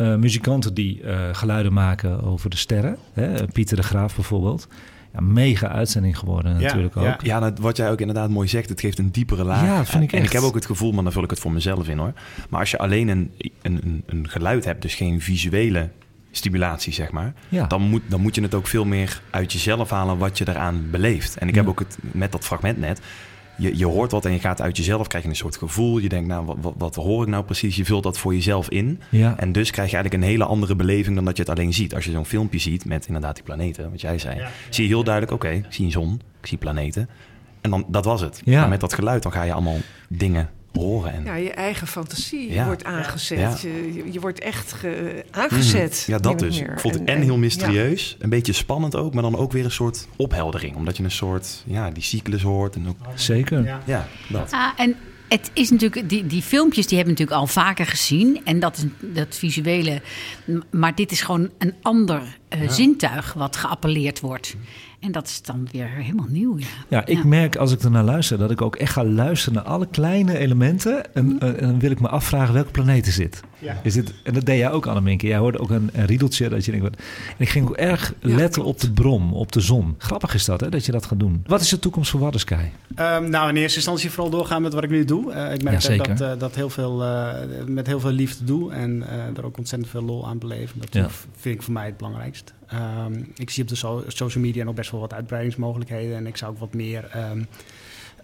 [0.00, 3.46] eh, muzikanten die eh, geluiden maken over de sterren, hè?
[3.46, 4.68] Pieter de Graaf bijvoorbeeld.
[5.12, 7.04] Ja, mega uitzending geworden Ja, natuurlijk ook.
[7.04, 7.16] ja.
[7.22, 9.64] Ja, nou, wat jij ook inderdaad mooi zegt, het geeft een diepere laag.
[9.66, 10.26] Ja, dat vind ik En echt.
[10.26, 12.12] ik heb ook het gevoel, maar dan vul ik het voor mezelf in hoor.
[12.48, 13.30] Maar als je alleen een,
[13.62, 15.88] een, een, een geluid hebt, dus geen visuele
[16.30, 17.66] stimulatie, zeg maar, Ja.
[17.66, 20.86] dan, moet, dan moet je het ook veel meer uit jezelf halen wat je eraan
[20.90, 21.36] beleeft.
[21.36, 21.60] En ik Ja.
[21.60, 23.00] heb ook het met dat fragment net.
[23.60, 25.98] Je, je hoort wat en je gaat uit jezelf, krijg je een soort gevoel.
[25.98, 27.76] Je denkt, nou, wat, wat, wat hoor ik nou precies?
[27.76, 29.00] Je vult dat voor jezelf in.
[29.08, 29.38] Ja.
[29.38, 31.94] En dus krijg je eigenlijk een hele andere beleving dan dat je het alleen ziet.
[31.94, 35.04] Als je zo'n filmpje ziet met inderdaad die planeten, wat jij zei, zie je heel
[35.04, 37.08] duidelijk, oké, ik zie een zon, ik zie planeten.
[37.60, 38.42] En dan, dat was het.
[38.44, 38.60] Ja.
[38.60, 41.12] Maar met dat geluid, dan ga je allemaal dingen horen.
[41.12, 42.64] En, Ja, je eigen fantasie Ja.
[42.64, 43.38] wordt aangezet.
[43.38, 43.56] Ja.
[43.70, 46.00] Je, je- wordt echt ge- aangezet.
[46.02, 46.10] Mhm.
[46.10, 46.60] Ja, dat dus.
[46.60, 46.72] meer.
[46.72, 49.64] Ik vond het en, En- heel mysterieus, een beetje spannend ook, maar dan ook weer
[49.64, 50.76] een soort opheldering.
[50.76, 53.80] Omdat je een soort, ja, die cyclus hoort en ook, Zeker.
[53.86, 54.06] Ja.
[54.28, 54.52] dat.
[54.52, 54.96] Ah, en
[55.28, 58.40] het is natuurlijk, die, die filmpjes die hebben we natuurlijk al vaker gezien.
[58.44, 60.02] En dat is dat visuele.
[60.70, 64.56] Maar dit is gewoon een ander eh, zintuig wat geappelleerd wordt.
[65.00, 66.58] En dat is dan weer helemaal nieuw.
[66.58, 67.24] Ja, Ja, ik Ja.
[67.26, 71.14] merk als ik ernaar luister dat ik ook echt ga luisteren naar alle kleine elementen.
[71.14, 73.40] En, eh, en dan wil ik me afvragen welke planeet er zit.
[73.58, 73.80] Ja.
[73.82, 75.26] Is dit, en dat deed jij ook, Anneminke.
[75.26, 76.86] Jij hoorde ook een, een riedeltje dat je denkt...
[76.88, 78.68] wat- En ik ging ook erg Ja, letten klopt.
[78.68, 79.94] op de brom, op de zon.
[79.98, 81.42] Grappig is dat, hè, dat je dat gaat doen.
[81.46, 82.54] Wat is de toekomst voor Waddersky?
[82.94, 85.32] Ehm, nou, in eerste instantie vooral doorgaan met wat ik nu doe.
[85.32, 87.34] Eh, ik merk dat, dat heel veel, eh,
[87.66, 90.80] met heel veel liefde doe en eh er ook ontzettend veel lol aan beleven.
[90.80, 91.08] Dat Ja.
[91.36, 91.96] vind ik voor mij het
[92.66, 96.36] Ehm, ik zie op de so- social media nog best wel wat uitbreidingsmogelijkheden en ik
[96.36, 97.42] zou ook wat meer ehm,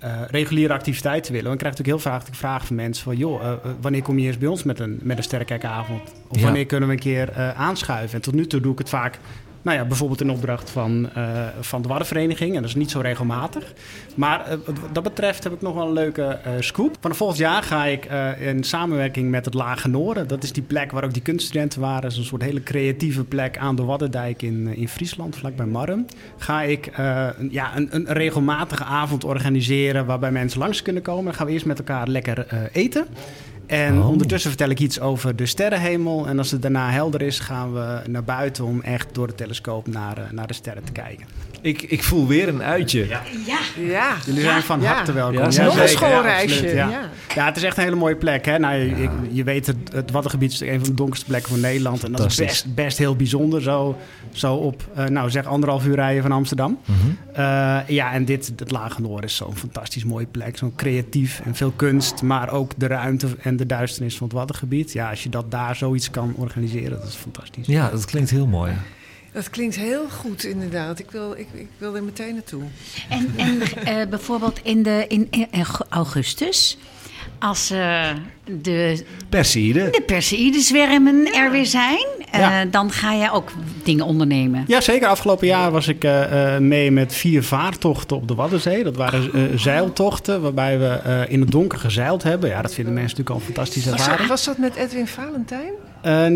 [0.01, 1.49] eh, reguliere activiteiten willen.
[1.49, 3.17] Want ik krijg natuurlijk heel vaak de vraag van mensen van...
[3.17, 6.13] joh, eh, eh, wanneer kom je eens bij ons met een, met een sterrenkijkavond?
[6.29, 6.43] Of Ja.
[6.43, 8.15] wanneer kunnen we een keer aanschuiven?
[8.17, 9.19] En tot nu toe doe ik het vaak
[9.67, 12.55] Nou ja, bijvoorbeeld in opdracht van, uh, van de Waddenvereniging.
[12.55, 13.73] En dat is niet zo regelmatig.
[14.15, 16.97] Maar uh, wat dat betreft heb ik nog wel een leuke uh, scoop.
[17.01, 18.09] Vanaf volgend jaar ga ik
[18.41, 20.29] in samenwerking met het Lage Noorden.
[20.29, 22.03] Dat is die plek waar ook die kunststudenten waren.
[22.03, 26.07] Dat is een soort hele creatieve plek aan de Waddendijk in, in Friesland, vlakbij Marren.
[26.39, 26.91] Ga ik
[27.51, 31.25] ja, een, een, regelmatige avond organiseren waarbij mensen langs kunnen komen.
[31.25, 33.07] Dan gaan we eerst met elkaar lekker eten.
[33.67, 34.09] En oh.
[34.09, 36.27] ondertussen vertel ik iets over de sterrenhemel.
[36.27, 39.87] En als het daarna helder is, gaan we naar buiten om echt door de telescoop
[39.87, 41.27] naar, uh, naar de sterren te kijken.
[41.61, 43.09] Ik, ik voel weer een uitje.
[43.09, 43.21] Ja.
[43.77, 44.17] ja.
[44.27, 45.51] Jullie zijn van harte welkom.
[45.51, 46.75] Ja, nog een schoolreisje.
[46.75, 47.45] Ja, ja.
[47.45, 48.45] het is echt een hele mooie plek.
[48.45, 48.59] Hè?
[48.59, 52.05] Nou, je, je weet, het, het Waddengebied is een van de donkerste plekken van Nederland.
[52.05, 53.63] En dat is best, best heel bijzonder.
[53.63, 53.97] Zo,
[54.33, 56.79] zo op, uh, nou zeg, anderhalf uur rijden van Amsterdam.
[56.85, 57.19] Mm -hmm.
[57.31, 60.59] uh, ja, en dit, het Lage Noord is zo'n fantastisch mooie plek.
[60.59, 62.23] Zo'n creatief en veel kunst.
[62.23, 64.93] Maar ook de ruimte en de duisternis van het Waddengebied.
[64.93, 67.67] Ja, als je dat daar zoiets kan organiseren, dat is fantastisch.
[67.67, 68.73] Ja, dat klinkt heel mooi.
[69.37, 70.99] Dat klinkt heel goed, inderdaad.
[70.99, 72.63] Ik wil, ik, ik wil er meteen naartoe.
[73.09, 75.29] En, en uh, bijvoorbeeld in, de, in,
[75.89, 76.79] augustus,
[77.39, 78.11] als uh,
[78.63, 79.93] de Perseïden.
[79.93, 82.07] De Perseïden-zwermen er weer zijn.
[82.35, 83.51] Uh, dan ga je ook
[83.83, 84.65] dingen ondernemen.
[84.67, 85.09] Ja, zeker.
[85.09, 88.85] Afgelopen jaar was ik uh, mee met vier vaartochten op de Waddenzee.
[88.85, 92.49] Dat waren uh, zeiltochten waarbij we in het donker gezeild hebben.
[92.49, 94.29] Ja, dat vinden mensen natuurlijk al fantastisch ervaring.
[94.29, 95.73] Was dat met Edwin Valentijn?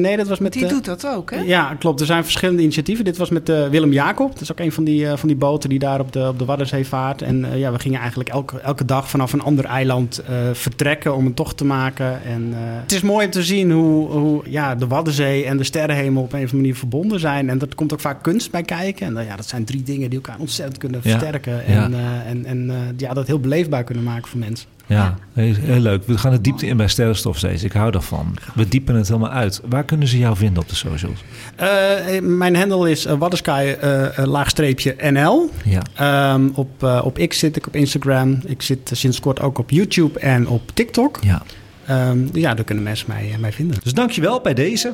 [0.00, 0.52] nee, dat was met...
[0.52, 1.40] Die doet dat ook, hè?
[1.40, 2.00] Ja, klopt.
[2.00, 3.04] Er zijn verschillende initiatieven.
[3.04, 4.32] Dit was met Willem Jacob.
[4.32, 6.44] Dat is ook een van die, van die boten die daar op de, op de
[6.44, 7.22] Waddenzee vaart.
[7.22, 11.34] En ja, we gingen eigenlijk elke, elke dag vanaf een ander eiland vertrekken om een
[11.34, 11.99] tocht te maken.
[12.04, 15.64] En uh, het is mooi om te zien hoe, hoe ja, de Waddenzee en de
[15.64, 17.48] sterrenhemel op een of andere manier verbonden zijn.
[17.48, 19.06] En er komt ook vaak kunst bij kijken.
[19.06, 21.64] En uh, ja, dat zijn drie dingen die elkaar ontzettend kunnen versterken.
[21.64, 21.88] En, ja.
[21.88, 24.68] Uh, en, en ja, dat heel beleefbaar kunnen maken voor mensen.
[24.94, 26.06] Ja, heel, leuk.
[26.06, 27.62] We gaan het diepte in bij sterrenstof steeds.
[27.62, 28.36] Ik hou daarvan.
[28.54, 29.60] We diepen het helemaal uit.
[29.68, 31.24] Waar kunnen ze jou vinden op de socials?
[31.60, 35.50] Uh, mijn handle is uh, Waddensky uh, laagstreepje NL.
[35.64, 36.32] Ja.
[36.34, 38.40] Um, op, op X zit ik op Instagram.
[38.44, 41.18] Ik zit sinds kort ook op YouTube en op TikTok.
[41.20, 41.42] Ja.
[41.90, 43.80] Um, ja, daar kunnen mensen mij, mij vinden.
[43.82, 44.88] Dus dankjewel bij deze.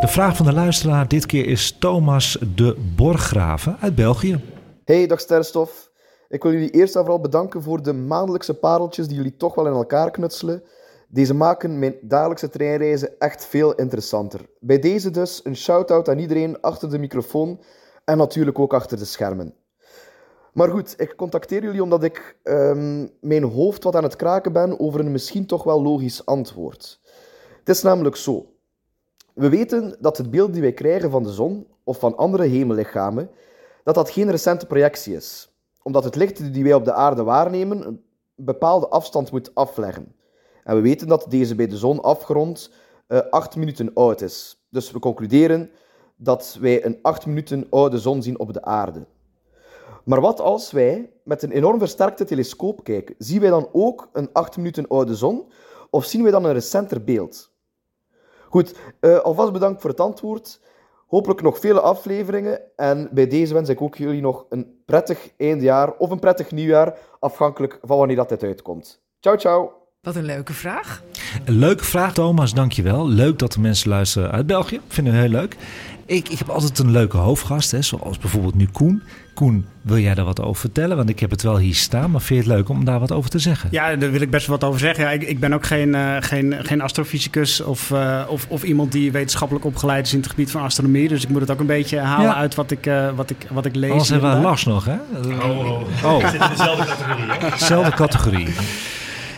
[0.00, 4.40] De vraag van de luisteraar dit keer is Thomas de Borgraven uit België.
[4.84, 5.90] Hey, dag Sterrenstof.
[6.28, 9.66] Ik wil jullie eerst en vooral bedanken voor de maandelijkse pareltjes die jullie toch wel
[9.66, 10.62] in elkaar knutselen.
[11.08, 14.40] Deze maken mijn dagelijkse treinreizen echt veel interessanter.
[14.60, 17.60] Bij deze dus een shout-out aan iedereen achter de microfoon
[18.04, 19.54] en natuurlijk ook achter de schermen.
[20.52, 24.80] Maar goed, ik contacteer jullie omdat ik um, mijn hoofd wat aan het kraken ben
[24.80, 27.00] over een misschien toch wel logisch antwoord.
[27.58, 28.52] Het is namelijk zo.
[29.34, 33.30] We weten dat het beeld die wij krijgen van de zon of van andere hemellichamen,
[33.84, 35.52] dat dat geen recente projectie is.
[35.82, 40.14] Omdat het licht die wij op de aarde waarnemen een bepaalde afstand moet afleggen.
[40.64, 42.70] En we weten dat deze bij de zon afgerond
[43.08, 44.64] uh, 8 minuten oud is.
[44.70, 45.70] Dus we concluderen
[46.16, 49.06] dat wij een 8 minuten oude zon zien op de aarde.
[50.04, 53.14] Maar wat als wij met een enorm versterkte telescoop kijken?
[53.18, 55.52] Zien wij dan ook een 8 minuten oude zon?
[55.90, 57.50] Of zien wij dan een recenter beeld?
[58.48, 60.60] Goed, uh, alvast bedankt voor het antwoord.
[61.06, 62.60] Hopelijk nog vele afleveringen.
[62.76, 66.98] En bij deze wens ik ook jullie nog een prettig eindjaar of een prettig nieuwjaar,
[67.20, 69.02] afhankelijk van wanneer dat dit uitkomt.
[69.20, 69.72] Ciao, ciao.
[70.00, 71.02] Wat een leuke vraag.
[71.44, 73.08] Een leuke vraag, Thomas, dankjewel.
[73.08, 74.80] Leuk dat de mensen luisteren uit België.
[74.88, 75.56] Vinden we heel leuk.
[76.06, 79.02] Ik, ik heb altijd een leuke hoofdgast, hè, zoals bijvoorbeeld nu Koen.
[79.34, 80.96] Koen, wil jij daar wat over vertellen?
[80.96, 83.12] Want ik heb het wel hier staan, maar vind je het leuk om daar wat
[83.12, 83.68] over te zeggen?
[83.72, 85.04] Ja, daar wil ik best wat over zeggen.
[85.04, 88.92] Ja, ik, ik ben ook geen, uh, geen, geen astrofysicus of, uh, of, of iemand
[88.92, 91.08] die wetenschappelijk opgeleid is in het gebied van astronomie.
[91.08, 92.34] Dus ik moet het ook een beetje halen ja.
[92.34, 93.90] uit wat ik, uh, wat, ik, wat ik lees.
[93.90, 94.96] Anders hebben we Lars nog, hè?
[95.14, 96.14] Oh, oh.
[96.14, 96.28] oh.
[96.30, 97.90] zit in dezelfde categorie, hè?
[97.90, 98.48] Categorie.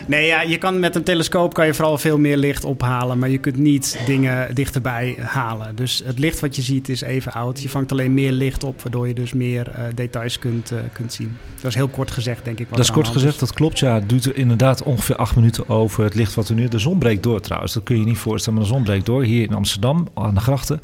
[0.07, 3.29] Nee, ja, je kan met een telescoop kan je vooral veel meer licht ophalen, maar
[3.29, 5.75] je kunt niet dingen dichterbij halen.
[5.75, 7.61] Dus het licht wat je ziet is even oud.
[7.61, 11.13] Je vangt alleen meer licht op, waardoor je dus meer uh, details kunt, uh, kunt
[11.13, 11.37] zien.
[11.55, 12.69] Dat is heel kort gezegd, denk ik.
[12.69, 13.79] dat is kort gezegd, dat klopt.
[13.79, 16.67] Ja, het duurt er inderdaad ongeveer acht minuten over het licht wat er nu...
[16.67, 19.23] De zon breekt door trouwens, dat kun je niet voorstellen, maar de zon breekt door.
[19.23, 20.81] Hier in Amsterdam, aan de grachten.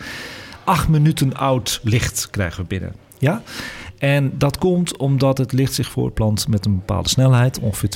[0.64, 2.94] Acht minuten oud licht krijgen we binnen.
[3.18, 3.42] Ja?
[4.02, 7.94] En dat komt omdat het licht zich voortplant met een bepaalde snelheid, ongeveer 299.792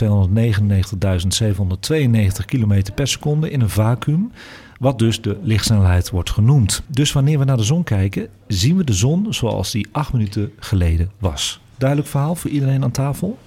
[2.46, 4.32] km per seconde in een vacuüm,
[4.80, 6.84] wat dus de lichtsnelheid wordt genoemd.
[6.88, 10.52] Dus wanneer we naar de zon kijken, zien we de zon zoals die acht minuten
[10.60, 11.60] geleden was.
[11.78, 13.38] Duidelijk verhaal voor iedereen aan tafel?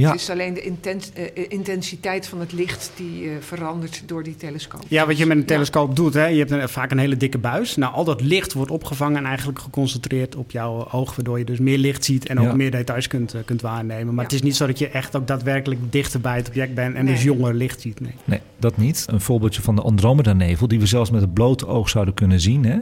[0.00, 0.10] Ja.
[0.10, 4.36] Het is alleen de intens- eh, intensiteit van het licht die eh, verandert door die
[4.36, 4.82] telescoop.
[4.88, 7.38] Ja, wat je met een telescoop doet, hè, je hebt een, vaak een hele dikke
[7.38, 7.76] buis.
[7.76, 11.58] Nou, al dat licht wordt opgevangen en eigenlijk geconcentreerd op jouw oog, waardoor je dus
[11.58, 12.54] meer licht ziet en ook Ja.
[12.54, 14.14] meer details kunt, eh, kunt waarnemen.
[14.14, 16.94] Maar het is niet zo dat je echt ook daadwerkelijk dichter bij het object bent
[16.94, 17.14] en Nee.
[17.14, 18.00] dus jonger licht ziet.
[18.00, 18.14] Nee.
[18.24, 19.04] Nee, dat niet.
[19.10, 22.64] Een voorbeeldje van de Andromeda-nevel, die we zelfs met het blote oog zouden kunnen zien,
[22.64, 22.76] hè,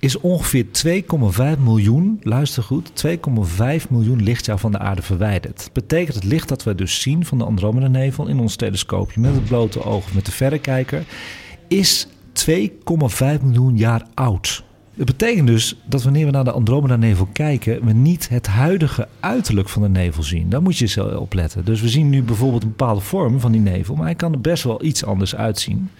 [0.00, 5.56] is ongeveer 2,5 miljoen, luister goed, 2,5 miljoen lichtjaar van de aarde verwijderd.
[5.56, 9.34] Dat betekent het licht dat we dus zien van de Andromeda-nevel in ons telescoopje met
[9.34, 11.04] het blote oog of met de verrekijker,
[11.68, 12.52] is 2,5
[13.42, 14.64] miljoen jaar oud.
[14.96, 19.68] Het betekent dus dat wanneer we naar de Andromeda-nevel kijken, we niet het huidige uiterlijk
[19.68, 20.48] van de nevel zien.
[20.48, 21.64] Daar moet je zo op letten.
[21.64, 24.40] Dus we zien nu bijvoorbeeld een bepaalde vorm van die nevel, maar hij kan er
[24.40, 25.90] best wel iets anders uitzien.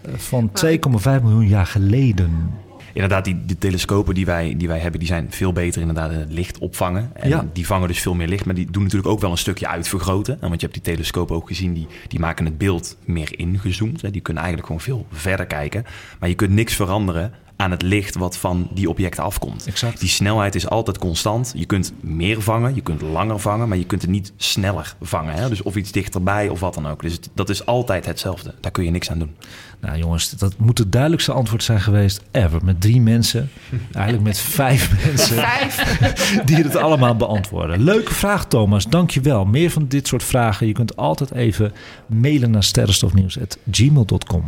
[0.00, 2.50] Eh, Van 2,5 miljoen jaar geleden.
[2.94, 6.18] Inderdaad, die, die telescopen die wij, die wij hebben, die zijn veel beter inderdaad in
[6.18, 7.10] het licht opvangen.
[7.12, 7.46] En Ja.
[7.52, 10.34] die vangen dus veel meer licht, maar die doen natuurlijk ook wel een stukje uitvergroten.
[10.40, 14.02] En Want je hebt die telescopen ook gezien, die, die maken het beeld meer ingezoomd.
[14.02, 14.10] Hè.
[14.10, 15.84] Die kunnen eigenlijk gewoon veel verder kijken.
[16.20, 19.66] Maar je kunt niks veranderen aan het licht wat van die objecten afkomt.
[19.66, 20.00] Exact.
[20.00, 21.52] Die snelheid is altijd constant.
[21.56, 25.34] Je kunt meer vangen, je kunt langer vangen, maar je kunt het niet sneller vangen.
[25.34, 25.48] Hè?
[25.48, 27.02] Dus of iets dichterbij of wat dan ook.
[27.02, 28.54] Dus het- dat is altijd hetzelfde.
[28.60, 29.34] Daar kun je niks aan doen.
[29.80, 32.64] Nou jongens, dat moet het duidelijkste antwoord zijn geweest ever.
[32.64, 33.50] Met drie mensen,
[33.92, 35.44] eigenlijk met vijf mensen,
[36.46, 37.82] die het allemaal beantwoorden.
[37.82, 39.44] Leuke vraag Thomas, dankjewel.
[39.44, 41.72] Meer van dit soort vragen, je kunt altijd even
[42.06, 44.44] mailen naar sterrenstofnieuws.gmail.com.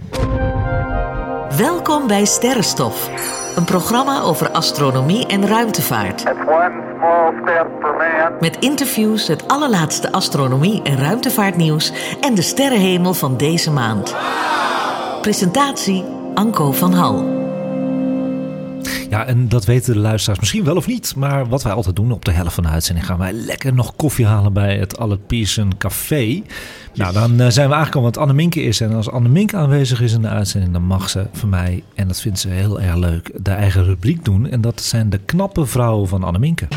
[1.57, 3.11] Welkom bij Sterrenstof,
[3.57, 6.25] een programma over astronomie en ruimtevaart.
[8.41, 14.17] Met interviews, het allerlaatste astronomie en ruimtevaartnieuws en de sterrenhemel van deze maand.
[15.21, 17.46] Presentatie Anko van Hal.
[19.11, 21.15] Ja, en dat weten de luisteraars misschien wel of niet.
[21.17, 23.97] Maar wat wij altijd doen, op de helft van de uitzending gaan wij lekker nog
[23.97, 26.43] koffie halen bij het Albert Pierson Café.
[26.95, 28.81] Nou, dan eh, zijn we aangekomen wat Anneminke is.
[28.81, 32.21] En als Anneminke aanwezig is in de uitzending, dan mag ze van mij, en dat
[32.21, 34.51] vindt ze heel erg leuk, de eigen rubriek doen.
[34.51, 36.69] En dat zijn de knappe vrouwen van Anneminke.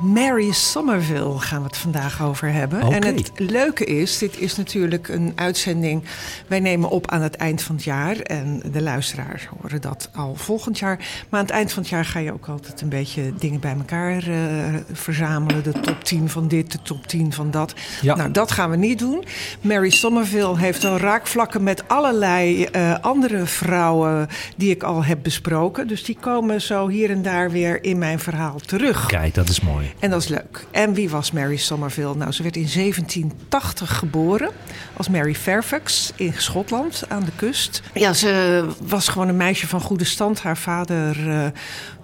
[0.00, 2.80] Mary Somerville gaan we het vandaag over hebben.
[2.80, 6.02] En het leuke is, dit is natuurlijk een uitzending...
[6.46, 8.16] wij nemen op aan het eind van het jaar...
[8.16, 10.96] en de luisteraars horen dat al volgend jaar.
[11.28, 13.74] Maar aan het eind van het jaar ga je ook altijd een beetje dingen bij
[13.78, 15.62] elkaar eh, verzamelen.
[15.62, 17.74] De top 10 van dit, de top 10 van dat.
[18.02, 18.14] Ja.
[18.14, 19.24] Nou, dat gaan we niet doen.
[19.60, 24.28] Mary Somerville heeft al raakvlakken met allerlei eh, andere vrouwen...
[24.56, 25.88] die ik al heb besproken.
[25.88, 29.06] Dus die komen zo hier en daar weer in mijn verhaal terug.
[29.06, 29.85] Kijk, dat is mooi.
[29.98, 30.66] En dat is leuk.
[30.70, 32.14] En wie was Mary Somerville?
[32.14, 34.50] Nou, ze werd in 1780 geboren
[34.96, 37.82] als Mary Fairfax in Schotland aan de kust.
[37.94, 40.42] Ja, ze was gewoon een meisje van goede stand.
[40.42, 41.46] Haar vader eh,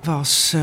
[0.05, 0.63] was, eh,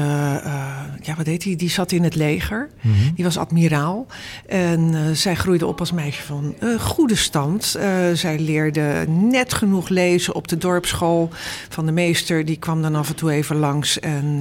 [1.02, 1.56] ja, wat deed hij?
[1.56, 2.70] Die zat in het leger.
[3.16, 4.08] Die was admiraal.
[4.48, 7.78] En eh, zij groeide op als meisje van goede stand.
[8.14, 11.30] Zij leerde net genoeg lezen op de dorpsschool
[11.70, 12.46] van de meester.
[12.46, 14.00] Die kwam dan af en toe even langs.
[14.00, 14.38] En,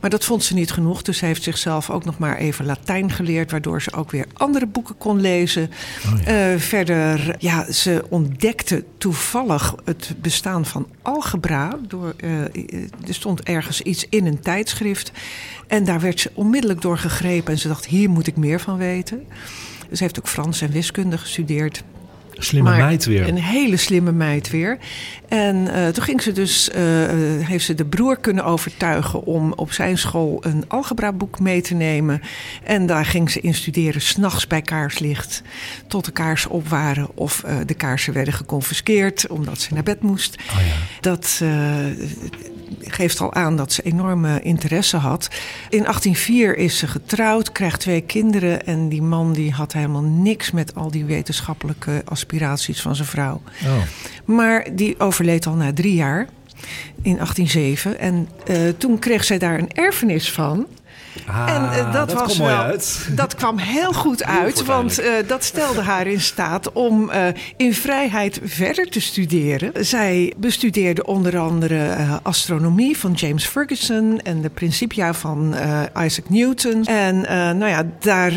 [0.00, 1.02] maar dat vond ze niet genoeg.
[1.02, 3.50] Dus ze heeft zichzelf ook nog maar even Latijn geleerd.
[3.50, 5.70] Waardoor ze ook weer andere boeken kon lezen.
[6.24, 11.78] Eh, verder, ja, ze ontdekte toevallig het bestaan van algebra.
[11.88, 12.14] Door,
[13.06, 15.12] er stond ergens iets in een tijdschrift.
[15.66, 17.52] En daar werd ze onmiddellijk door gegrepen.
[17.52, 19.26] En ze dacht, hier moet ik meer van weten.
[19.92, 21.84] Ze heeft ook Frans en wiskunde gestudeerd.
[22.38, 23.28] Slimme Maar meid weer.
[23.28, 24.78] Een hele slimme meid weer.
[25.28, 26.82] En eh, toen ging ze dus, eh,
[27.40, 32.22] heeft ze de broer kunnen overtuigen om op zijn school een algebraboek mee te nemen.
[32.64, 35.42] En daar ging ze in studeren, s'nachts bij kaarslicht,
[35.86, 40.02] tot de kaarsen op waren of eh, de kaarsen werden geconfiskeerd omdat ze naar bed
[40.02, 40.36] moest.
[40.50, 40.74] Oh ja.
[41.00, 41.42] Dat
[42.80, 45.28] geeft al aan dat ze enorme interesse had.
[45.68, 48.66] In 1804 is ze getrouwd, krijgt twee kinderen.
[48.66, 52.02] En die man die had helemaal niks met al die wetenschappelijke
[52.80, 53.42] van zijn vrouw.
[53.64, 53.82] Oh.
[54.24, 56.26] Maar die overleed al na drie jaar,
[57.02, 57.98] in 1807.
[57.98, 60.66] En eh, toen kreeg zij daar een erfenis van.
[61.26, 63.06] Ah, en eh, dat, was wel, uit.
[63.14, 67.26] dat kwam heel goed uit, want eh, dat stelde haar in staat om eh,
[67.56, 69.86] in vrijheid verder te studeren.
[69.86, 75.54] Zij bestudeerde onder andere astronomie van James Ferguson en de Principia van
[76.04, 76.84] Isaac Newton.
[76.84, 77.20] En
[77.58, 78.32] nou ja, daar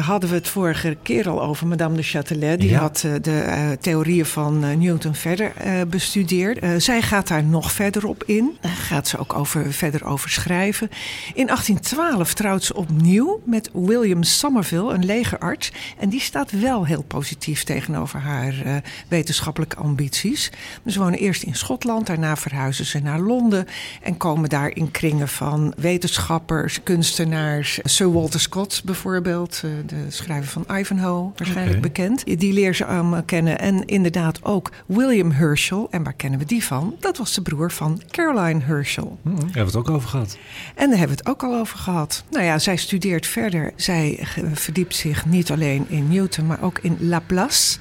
[0.00, 1.66] hadden we het vorige keer al over.
[1.66, 2.78] Madame de Châtelet, die Ja.
[2.78, 5.52] had de theorieën van Newton verder
[5.88, 6.82] bestudeerd.
[6.82, 8.56] Zij gaat daar nog verder op in.
[8.60, 10.90] Daar gaat ze ook over, verder over schrijven.
[11.34, 15.72] In 1812 2012 trouwt ze opnieuw met William Somerville, een legerarts.
[15.98, 18.76] En die staat wel heel positief tegenover haar uh,
[19.08, 20.50] wetenschappelijke ambities.
[20.86, 23.66] Ze wonen eerst in Schotland, daarna verhuizen ze naar Londen.
[24.02, 27.78] En komen daar in kringen van wetenschappers, kunstenaars.
[27.82, 31.90] Sir Walter Scott bijvoorbeeld, uh, de schrijver van Ivanhoe, waarschijnlijk okay.
[31.90, 32.38] bekend.
[32.40, 33.58] Die leert ze allemaal kennen.
[33.58, 35.88] En inderdaad ook William Herschel.
[35.90, 36.96] En waar kennen we die van?
[37.00, 39.18] Dat was de broer van Caroline Herschel.
[39.22, 40.38] Hmm, daar hebben we het ook over gehad.
[40.74, 41.99] En daar hebben we het ook al over gehad.
[42.30, 43.72] Nou ja, zij studeert verder.
[43.76, 47.78] Zij verdiept zich niet alleen in Newton, maar ook in Laplace.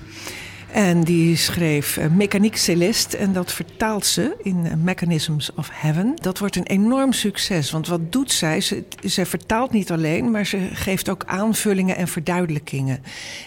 [0.72, 6.14] En die schreef uh, Mechanique Celeste en dat vertaalt ze in uh, Mechanisms of Heaven.
[6.16, 8.62] Dat wordt een enorm succes, want wat doet zij?
[8.62, 13.04] Ze, ze vertaalt niet alleen, maar ze geeft ook aanvullingen en verduidelijkingen.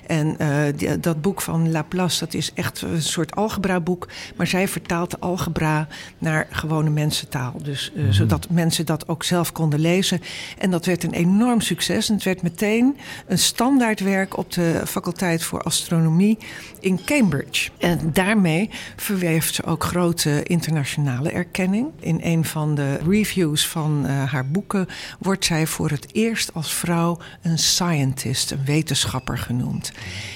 [0.07, 4.69] En uh, die, dat boek van Laplace, dat is echt een soort algebra-boek, maar zij
[4.69, 7.55] vertaalt de algebra naar gewone mensentaal.
[7.63, 8.13] Dus mm -hmm.
[8.13, 10.21] zodat mensen dat ook zelf konden lezen.
[10.59, 12.97] En dat werd een enorm succes en het werd meteen
[13.27, 16.39] een standaardwerk op de faculteit voor astronomie
[16.81, 17.71] in Cambridge.
[17.79, 21.87] En daarmee verweeft ze ook grote internationale erkenning.
[22.01, 24.89] In een van de reviews van uh, haar boeken
[25.19, 29.93] wordt zij voor het eerst als vrouw een scientist, een wetenschapper genoemd.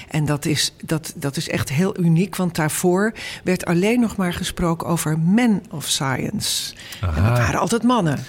[0.09, 3.13] En dat is, dat, dat is echt heel uniek, want daarvoor
[3.43, 6.73] werd alleen nog maar gesproken over men of science.
[7.01, 7.17] Aha.
[7.17, 8.25] En dat waren altijd mannen.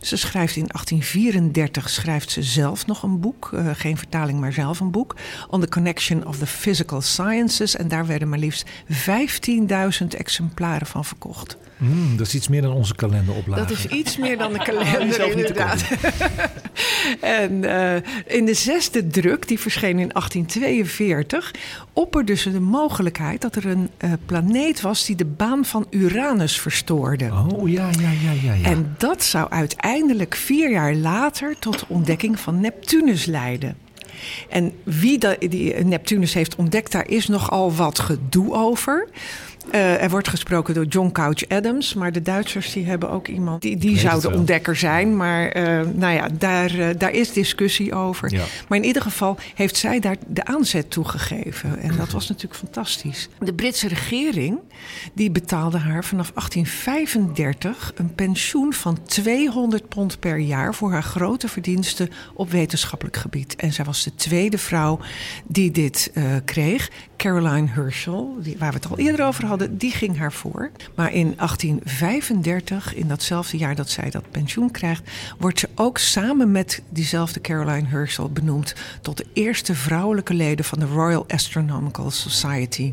[0.00, 4.80] Ze schrijft in 1834 schrijft ze zelf nog een boek, uh, geen vertaling, maar zelf
[4.80, 5.16] een boek,
[5.48, 7.76] On the Connection of the Physical Sciences.
[7.76, 11.56] En daar werden maar liefst 15.000 exemplaren van verkocht.
[11.76, 13.60] Mm, dat is iets meer dan onze kalenderoplage.
[13.60, 15.84] Dat is iets meer dan de kalender, inderdaad.
[17.20, 17.94] en uh,
[18.26, 21.54] in de zesde druk, die verscheen in 1842,
[21.92, 26.60] opperde ze de mogelijkheid dat er een uh, planeet was die de baan van Uranus
[26.60, 27.30] verstoorde.
[27.32, 28.52] Oh ja, ja, ja, ja.
[28.52, 28.64] ja.
[28.64, 33.76] En dat zou uiteindelijk vier jaar later tot de ontdekking van Neptunus leiden.
[34.48, 39.08] En wie de, die Neptunus heeft ontdekt, daar is nogal wat gedoe over.
[39.70, 43.62] Uh, er wordt gesproken door John Couch Adams, maar de Duitsers die hebben ook iemand
[43.62, 45.16] die, die zou de ontdekker zijn.
[45.16, 48.32] Maar uh, nou ja, daar, uh, daar is discussie over.
[48.32, 48.44] Ja.
[48.68, 51.78] Maar in ieder geval heeft zij daar de aanzet toegegeven.
[51.78, 53.28] En dat was natuurlijk fantastisch.
[53.38, 54.58] De Britse regering
[55.12, 61.48] die betaalde haar vanaf 1835 een pensioen van 200 pond per jaar voor haar grote
[61.48, 63.56] verdiensten op wetenschappelijk gebied.
[63.56, 64.98] En zij was de tweede vrouw
[65.46, 66.12] die dit
[66.44, 66.90] kreeg.
[67.22, 70.70] Caroline Herschel, die, waar we het al eerder over hadden, die ging haar voor.
[70.94, 76.50] Maar in 1835, in datzelfde jaar dat zij dat pensioen krijgt, wordt ze ook samen
[76.50, 82.92] met diezelfde Caroline Herschel benoemd tot de eerste vrouwelijke leden van de Royal Astronomical Society.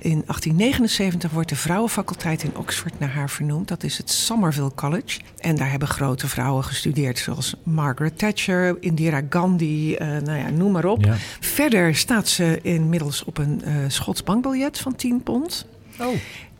[0.00, 3.68] In 1879 wordt de vrouwenfaculteit in Oxford naar haar vernoemd.
[3.68, 5.20] Dat is het Somerville College.
[5.38, 10.72] En daar hebben grote vrouwen gestudeerd, zoals Margaret Thatcher, Indira Gandhi, uh, nou ja, noem
[10.72, 11.04] maar op.
[11.04, 11.14] Ja.
[11.40, 15.66] Verder staat ze inmiddels op een uh, Schots bankbiljet van 10 pond.
[16.00, 16.14] Oh.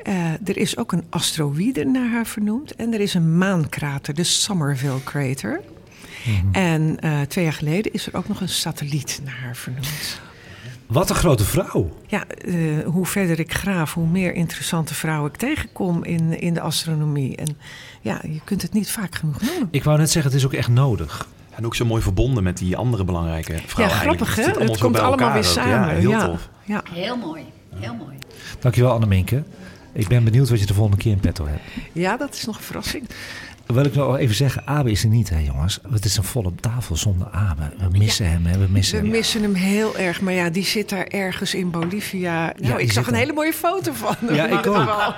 [0.09, 2.75] Uh, er is ook een asteroïde naar haar vernoemd.
[2.75, 5.61] En er is een maankrater, de Somerville Crater.
[6.25, 6.53] Mm -hmm.
[6.53, 10.21] En uh, twee jaar geleden is er ook nog een satelliet naar haar vernoemd.
[10.87, 11.97] Wat een grote vrouw.
[12.07, 16.61] Ja, uh, hoe verder ik graaf, hoe meer interessante vrouwen ik tegenkom in, in de
[16.61, 17.37] astronomie.
[17.37, 17.57] En
[18.01, 19.69] ja, je kunt het niet vaak genoeg noemen.
[19.71, 21.29] Ik wou net zeggen, het is ook echt nodig.
[21.55, 23.97] En ook zo mooi verbonden met die andere belangrijke vrouwen.
[23.97, 24.43] Ja, grappig hè?
[24.43, 25.95] Het, het komt allemaal weer samen.
[25.95, 26.27] Ja, heel ja.
[26.27, 26.49] tof.
[26.65, 26.83] Ja.
[26.91, 28.17] Heel mooi, heel mooi.
[28.59, 29.43] Dankjewel Anneminke.
[29.93, 31.63] Ik ben benieuwd wat je de volgende keer in petto hebt.
[31.93, 33.09] Ja, dat is nog een verrassing.
[33.67, 35.79] Wil ik nog even zeggen, Abe is er niet, hè jongens.
[35.91, 37.73] Het is een volle tafel zonder Abe.
[37.79, 38.59] We missen ja, hem, hè.
[38.59, 39.11] We missen we hem.
[39.17, 40.21] missen hem heel erg.
[40.21, 42.45] Maar ja, die zit daar ergens in Bolivia.
[42.45, 43.21] Nou, ja, ik zag een daar.
[43.21, 44.35] hele mooie foto van hem.
[44.35, 45.15] Ja, ik ook.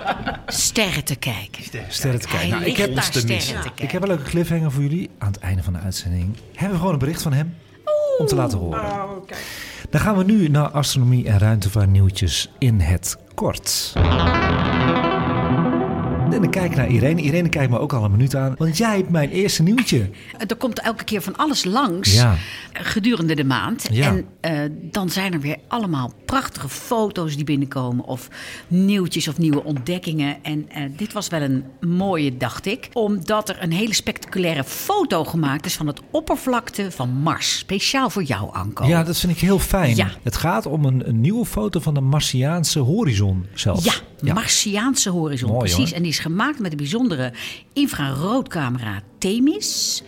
[0.47, 1.65] Sterren te kijken.
[1.65, 2.49] Sterren, sterren te kijken.
[2.49, 3.85] Nou, ik, heb, sterren te kijken.
[3.85, 5.11] ik heb een leuke cliffhanger voor jullie.
[5.19, 7.55] Aan het einde van de uitzending hebben we gewoon een bericht van hem.
[8.19, 8.81] Om te laten horen.
[8.81, 9.45] Oh, kijk.
[9.91, 13.95] Dan gaan we nu naar astronomie en ruimtevaartnieuwtjes in het kort.
[16.33, 17.21] En dan kijk ik naar Irene.
[17.23, 18.55] Irene kijkt me ook al een minuut aan.
[18.59, 20.11] Want jij hebt mijn eerste nieuwtje.
[20.49, 22.35] Er komt elke keer van alles langs Ja.
[22.73, 23.89] gedurende de maand.
[23.93, 24.07] Ja.
[24.09, 24.59] En eh,
[24.91, 28.05] dan zijn er weer allemaal prachtige foto's die binnenkomen.
[28.05, 28.29] Of
[28.69, 30.37] nieuwtjes of nieuwe ontdekkingen.
[30.43, 32.89] En eh, dit was wel een mooie, dacht ik.
[32.93, 37.59] Omdat er een hele spectaculaire foto gemaakt is van het oppervlakte van Mars.
[37.59, 38.87] Speciaal voor jou, Anko.
[38.87, 39.97] Ja, dat vind ik heel fijn.
[39.97, 40.11] Ja.
[40.23, 44.03] Het gaat om een, een nieuwe foto van de Martiaanse horizon zelfs.
[44.23, 45.85] Ja, Martiaanse horizon, Mooi, precies.
[45.89, 45.97] hoor.
[45.97, 47.33] En die is gemaakt met de bijzondere
[47.73, 50.03] infraroodcamera Themis.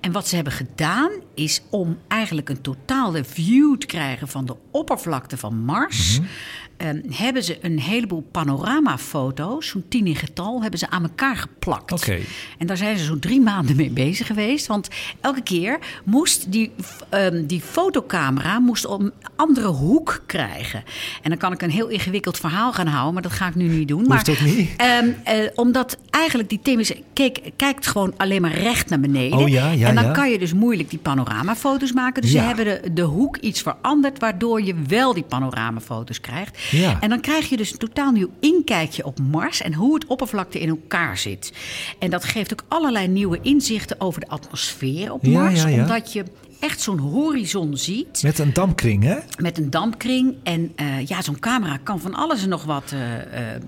[0.00, 4.56] En wat ze hebben gedaan is om eigenlijk een totale view te krijgen van de
[4.70, 6.18] oppervlakte van Mars.
[6.18, 6.28] Mhm.
[6.76, 11.92] ehm, hebben ze een heleboel panoramafoto's, zo'n tien in getal, hebben ze aan elkaar geplakt.
[11.92, 12.18] Oké.
[12.58, 14.66] En daar zijn ze zo'n drie maanden mee bezig geweest.
[14.66, 14.88] Want
[15.20, 16.72] elke keer moest die,
[17.08, 20.82] ehm, die fotocamera moest op een andere hoek krijgen.
[21.22, 23.68] En dan kan ik een heel ingewikkeld verhaal gaan houden, maar dat ga ik nu
[23.68, 23.98] niet doen.
[24.12, 24.70] Hoeft maar, niet.
[24.76, 29.38] ehm, eh, omdat eigenlijk die Themis keek, kijkt gewoon alleen maar recht naar beneden.
[29.38, 30.10] Oh ja, ja, en dan ja.
[30.10, 32.22] kan je dus moeilijk die panoramafoto's maken.
[32.22, 32.40] Dus Ja.
[32.40, 36.58] ze hebben de, de hoek iets veranderd, waardoor je wel die panoramafoto's krijgt.
[37.00, 40.60] En dan krijg je dus een totaal nieuw inkijkje op Mars en hoe het oppervlakte
[40.60, 41.52] in elkaar zit.
[41.98, 45.64] En dat geeft ook allerlei nieuwe inzichten over de atmosfeer op Mars.
[45.64, 46.24] Omdat je
[46.64, 49.16] echt zo'n horizon ziet Met een dampkring, hè?
[49.38, 50.34] met een dampkring.
[50.42, 53.60] En eh, ja, zo'n camera kan van alles en nog wat eh, eh,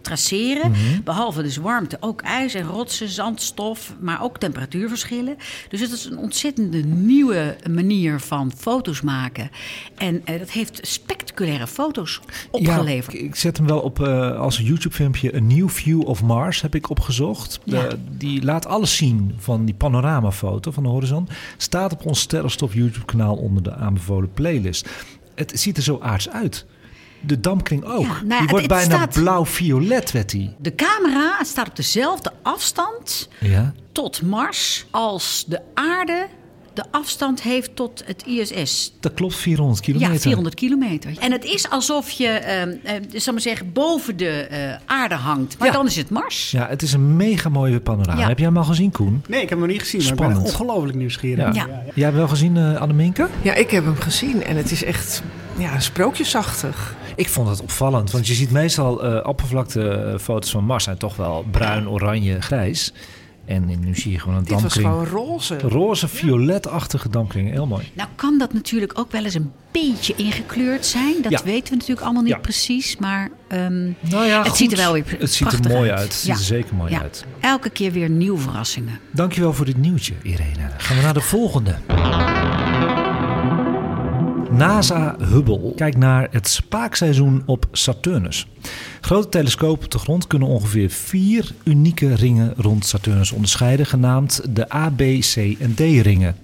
[0.00, 0.70] traceren.
[0.70, 1.02] Mhm.
[1.04, 5.36] Behalve dus warmte, ook ijs en rotsen, zandstof, maar ook temperatuurverschillen.
[5.68, 9.50] Dus het is een ontzettende nieuwe manier van foto's maken.
[9.96, 13.12] En dat heeft spectaculaire foto's opgeleverd.
[13.12, 14.00] Ja, ik, ik zet hem wel op
[14.38, 15.34] als een YouTube-filmpje.
[15.34, 17.60] Een New View of Mars heb ik opgezocht.
[17.64, 17.88] Ja.
[18.10, 21.28] Die laat alles zien van die panoramafoto van de horizon.
[21.56, 24.88] Staat op ons Sterrenstof YouTube-kanaal onder de aanbevolen playlist.
[25.34, 26.66] Het ziet er zo aards uit.
[27.20, 28.02] De dampkring ook.
[28.02, 30.54] Ja, nou ja, die het- wordt het bijna blauw-violet, werd die.
[30.58, 33.72] De camera staat op dezelfde afstand Ja.
[33.92, 36.26] tot Mars als de aarde
[36.78, 38.92] de afstand heeft tot het ISS.
[39.00, 40.12] Dat klopt, 400 kilometer.
[40.14, 41.12] Ja, 400 kilometer.
[41.20, 45.58] En het is alsof je, ehm eh, zal maar zeggen, boven de eh, aarde hangt.
[45.58, 45.72] Maar Ja.
[45.74, 46.50] dan is het Mars.
[46.50, 48.20] Ja, het is een mega mooie panorama.
[48.20, 48.28] Ja.
[48.28, 49.22] Heb jij hem al gezien, Koen?
[49.28, 50.42] Nee, ik heb hem nog niet gezien, maar ik Spannend.
[50.42, 51.54] ben ongelooflijk nieuwsgierig.
[51.54, 51.66] Ja.
[51.66, 53.28] Jij hebt hem wel gezien, eh Anneminke?
[53.42, 55.22] Ja, ik heb hem gezien en het is echt
[55.56, 56.94] ja, sprookjesachtig.
[57.16, 61.44] Ik vond het opvallend, want je ziet meestal eh oppervlaktefoto's van Mars zijn toch wel
[61.50, 62.92] bruin, oranje, grijs.
[63.48, 64.86] En nu zie je gewoon een Dit was dampkring.
[64.88, 65.58] gewoon roze.
[65.58, 67.50] Roze, violetachtige dampkring.
[67.50, 67.90] Heel mooi.
[67.94, 71.14] Nou kan dat natuurlijk ook wel eens een beetje ingekleurd zijn.
[71.22, 71.40] Dat Ja.
[71.44, 72.38] weten we natuurlijk allemaal niet Ja.
[72.38, 72.96] precies.
[72.96, 74.56] Maar ehm, Nou ja, het goed.
[74.56, 76.02] ziet er wel weer Het ziet er prachtig mooi uit.
[76.02, 77.00] Het ziet er zeker mooi Ja.
[77.00, 77.24] uit.
[77.40, 79.00] Elke keer weer nieuwe verrassingen.
[79.10, 80.54] Dankjewel voor dit nieuwtje, Irene.
[80.58, 81.76] Dan gaan we naar de volgende.
[84.58, 88.48] NASA Hubble kijkt naar het spaakseizoen op Saturnus.
[89.00, 94.74] Grote telescopen op de grond kunnen ongeveer vier unieke ringen rond Saturnus onderscheiden, genaamd de
[94.74, 96.36] A, B, C en D-ringen.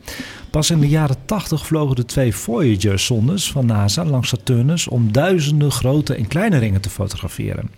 [0.51, 5.71] Pas in de jaren 80 vlogen de twee Voyager-zondes van NASA langs Saturnus om duizenden
[5.71, 7.71] grote en kleine ringen te fotograferen.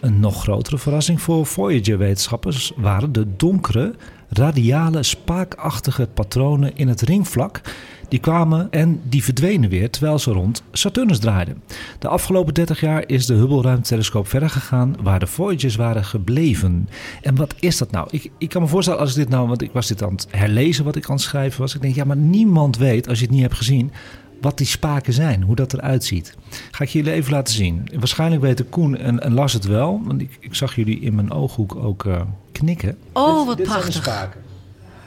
[0.00, 3.94] Een nog grotere verrassing voor Voyager-wetenschappers waren de donkere,
[4.30, 7.60] radiale, spaakachtige patronen in het ringvlak.
[8.08, 11.62] Die kwamen en die verdwenen weer terwijl ze rond Saturnus draaiden.
[11.98, 16.88] De afgelopen 30 jaar is de Hubble-ruimtelescoop verder gegaan waar de Voyagers waren gebleven.
[17.22, 18.08] En wat is dat nou?
[18.10, 20.26] Ik, ik kan me voorstellen als ik dit nou, want ik was dit aan het
[20.30, 21.74] herlezen wat ik aan het schrijven was.
[21.74, 23.92] Ik denk, ja, maar niemand weet, als je het niet hebt gezien,
[24.40, 26.34] wat die spaken zijn, hoe dat eruit ziet.
[26.70, 27.88] Ga ik jullie even laten zien.
[27.94, 31.32] Waarschijnlijk weten Koen en, en Lars het wel, want ik, ik zag jullie in mijn
[31.32, 32.20] ooghoek ook eh,
[32.52, 32.96] knikken.
[33.12, 34.02] Oh, wat dit zijn de prachtig.
[34.12, 34.40] spaken.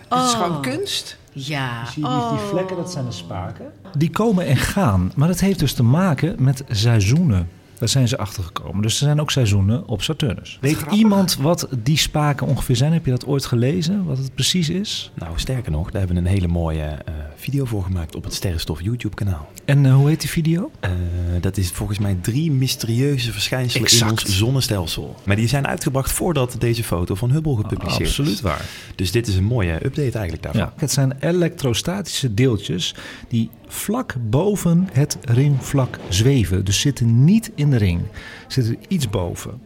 [0.07, 0.41] Het is Oh.
[0.43, 1.17] gewoon kunst.
[1.31, 1.85] Ja.
[1.85, 2.29] Zie je oh.
[2.29, 3.65] die, die vlekken, dat zijn de spaken.
[3.97, 7.49] Die komen en gaan, maar dat heeft dus te maken met seizoenen.
[7.79, 8.81] Daar zijn ze achter gekomen.
[8.81, 10.57] Dus er zijn ook seizoenen op Saturnus.
[10.61, 12.93] Weet iemand wat die spaken ongeveer zijn?
[12.93, 14.05] Heb je dat ooit gelezen?
[14.05, 15.11] Wat het precies is?
[15.15, 18.33] Nou, sterker nog, daar hebben we een hele mooie eh, video voor gemaakt op het
[18.33, 19.49] Sterrenstof YouTube-kanaal.
[19.65, 20.71] En eh, hoe heet die video?
[20.79, 20.91] Eh,
[21.41, 24.03] dat is volgens mij drie mysterieuze verschijnselen Exact.
[24.03, 25.15] in ons zonnestelsel.
[25.23, 28.07] Maar die zijn uitgebracht voordat deze foto van Hubble gepubliceerd is.
[28.07, 28.65] Absoluut waar.
[28.95, 30.61] Dus dit is een mooie update eigenlijk daarvan.
[30.61, 32.95] Ja, het zijn elektrostatische deeltjes
[33.27, 36.65] die vlak boven het ringvlak zweven.
[36.65, 38.01] Dus zitten niet in de ring,
[38.47, 39.61] zitten iets boven.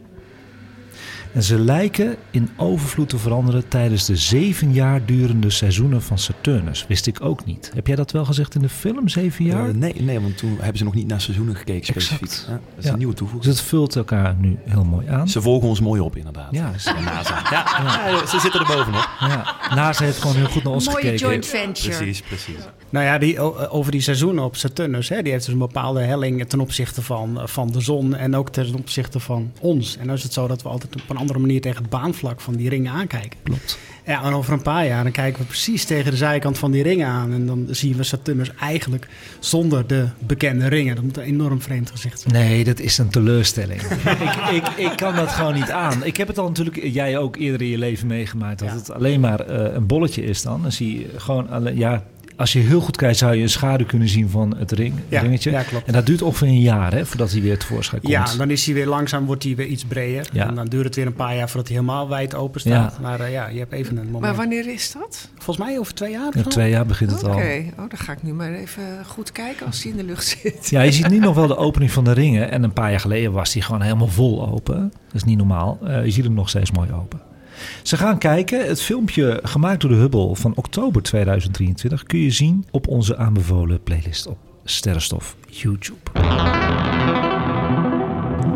[1.32, 6.84] En ze lijken in overvloed te veranderen tijdens de zeven jaar durende seizoenen van Saturnus.
[6.88, 7.70] Wist ik ook niet.
[7.74, 9.68] Heb jij dat wel gezegd in de film, zeven jaar?
[9.68, 12.20] Eh, nee, nee, want toen hebben ze nog niet naar seizoenen gekeken specifiek.
[12.22, 12.44] Exact.
[12.48, 12.92] Ja, dat is Ja.
[12.92, 13.50] een nieuwe toevoeging.
[13.50, 15.28] Dus het vult elkaar nu heel mooi aan.
[15.28, 16.48] Ze volgen ons mooi op inderdaad.
[16.50, 17.42] Ja, ze- NASA.
[17.50, 17.64] Ja,
[18.08, 19.08] ja, ze zitten er bovenop.
[19.20, 21.26] Ja, NASA heeft gewoon heel goed naar ons Mooie gekeken.
[21.26, 21.96] joint venture.
[21.96, 22.54] Precies, precies.
[22.90, 26.48] Nou ja, die, over die seizoenen op Saturnus, hè, die heeft dus een bepaalde helling
[26.48, 29.96] ten opzichte van, van de zon en ook ten opzichte van ons.
[29.96, 32.40] En dan is het zo dat we altijd op een andere manier tegen het baanvlak
[32.40, 33.38] van die ringen aankijken.
[33.42, 33.78] Klopt.
[34.06, 36.82] Ja, en over een paar jaar dan kijken we precies tegen de zijkant van die
[36.82, 37.32] ringen aan.
[37.32, 39.08] En dan zien we Saturnus eigenlijk
[39.38, 40.94] zonder de bekende ringen.
[40.94, 42.34] Dat moet een enorm vreemd gezicht zijn.
[42.34, 43.80] Nee, dat is een teleurstelling.
[44.28, 46.04] ik, ik, ik kan dat gewoon niet aan.
[46.04, 48.74] Ik heb het al natuurlijk, jij ook eerder in je leven meegemaakt, dat Ja.
[48.74, 50.62] het alleen maar eh, een bolletje is dan.
[50.62, 52.04] Dan zie je gewoon, alle, ja,
[52.38, 55.20] als je heel goed kijkt, zou je een schaduw kunnen zien van het ring, Ja,
[55.20, 55.50] ringetje.
[55.50, 55.86] ja, klopt.
[55.86, 58.12] En dat duurt ongeveer een jaar, hè, voordat hij weer tevoorschijn komt.
[58.12, 60.26] Ja, dan is hij weer langzaam, wordt hij weer iets breder.
[60.32, 60.46] Ja.
[60.48, 62.92] En dan duurt het weer een paar jaar voordat hij helemaal wijd open staat.
[62.92, 63.00] Ja.
[63.02, 64.22] Maar eh, ja, je hebt even een moment.
[64.22, 65.28] Maar wanneer is dat?
[65.34, 66.28] Volgens mij over twee jaar.
[66.28, 66.48] of In zo?
[66.48, 67.30] twee jaar begint het Oké,
[67.76, 67.84] al.
[67.84, 70.68] oh, dan ga ik nu maar even goed kijken als die in de lucht zit.
[70.70, 72.50] Ja, je ziet nu nog wel de opening van de ringen.
[72.50, 74.92] En een paar jaar geleden was die gewoon helemaal vol open.
[75.06, 75.78] Dat is niet normaal.
[75.84, 77.20] Eh, je ziet hem nog steeds mooi open.
[77.82, 78.66] Ze gaan kijken.
[78.66, 83.82] Het filmpje gemaakt door de Hubble van oktober 2023 kun je zien op onze aanbevolen
[83.82, 86.10] playlist op Sterrenstof YouTube.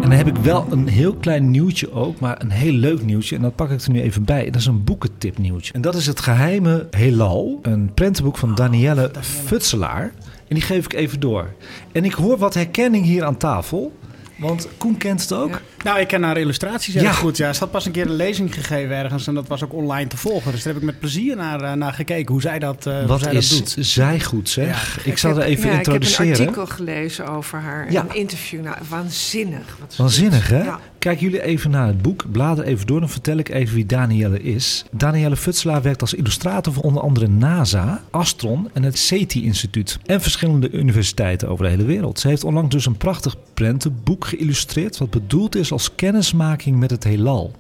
[0.03, 3.37] En dan heb ik wel een heel klein nieuwtje ook, maar een heel leuk nieuwtje.
[3.37, 4.45] En dat pak ik er nu even bij.
[4.45, 5.73] Dat is een boekentip nieuwtje.
[5.73, 7.59] En dat is het geheime heelal.
[7.63, 10.13] Een prentenboek van Danielle Futselaar.
[10.49, 11.53] En die geef ik even door.
[11.93, 13.93] En ik hoor wat herkenning hier aan tafel.
[14.39, 15.61] Want Koen kent het ook.
[15.85, 17.13] Nou, ik ken haar illustraties heel Ja.
[17.13, 17.37] goed.
[17.37, 20.07] Ja, ze had pas een keer een lezing gegeven ergens en dat was ook online
[20.09, 20.53] te volgen.
[20.53, 23.07] Dus daar heb ik met plezier naar, eh, naar gekeken, hoe zij dat, eh hoe
[23.07, 23.77] Wat zij dat is doet.
[23.87, 25.05] zij goed zeg.
[25.05, 26.27] ik zal er even ja, introduceren.
[26.33, 27.93] Ik heb een artikel gelezen over haar.
[27.93, 28.01] Ja.
[28.09, 28.63] Een interview.
[28.63, 29.77] Nou, waanzinnig.
[29.81, 30.59] Wat Waanzinnig, doet.
[30.59, 30.65] hè?
[30.65, 30.81] Ja.
[30.99, 32.25] Kijk jullie even naar het boek.
[32.33, 34.85] Blader even door, dan vertel ik even wie Danielle is.
[34.91, 39.99] Danielle Futselaar werkt als illustrator voor onder andere NASA, Astron en het SETI-instituut.
[40.07, 42.21] En verschillende universiteiten over de hele wereld.
[42.21, 44.99] Ze heeft onlangs dus een prachtig prentenboek geïllustreerd...
[44.99, 47.53] wat bedoeld is als kennismaking met het heelal.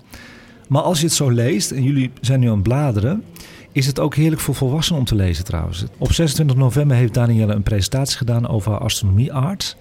[0.68, 3.24] Maar als je het zo leest, en jullie zijn nu aan het bladeren...
[3.72, 5.84] is het ook heerlijk voor volwassenen om te lezen trouwens.
[5.98, 9.76] Op 26 november heeft Danielle een presentatie gedaan over haar astronomie art...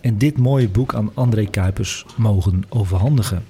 [0.00, 3.44] en dit mooie boek aan André Kuipers mogen overhandigen.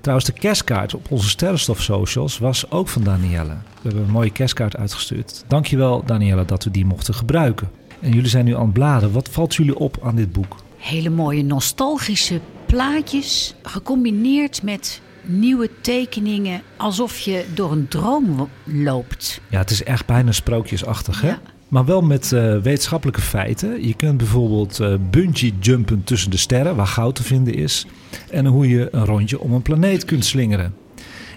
[0.00, 3.56] Trouwens, de kerstkaart op onze Sterrenstof socials was ook van Danielle.
[3.82, 5.44] We hebben een mooie kerstkaart uitgestuurd.
[5.46, 7.70] Dankjewel Danielle dat we die mochten gebruiken.
[8.00, 9.14] En jullie zijn nu aan het bladeren.
[9.14, 10.56] Wat valt jullie op aan dit boek?
[10.78, 19.40] Hele mooie nostalgische plaatjes, gecombineerd met nieuwe tekeningen, alsof je door een droom loopt.
[19.50, 21.32] Ja, het is echt bijna sprookjesachtig, hè?
[21.68, 23.86] Maar wel met eh, wetenschappelijke feiten.
[23.86, 27.86] Je kunt bijvoorbeeld eh bungee jumpen tussen de sterren, waar goud te vinden is.
[28.30, 30.74] En hoe je een rondje om een planeet kunt slingeren.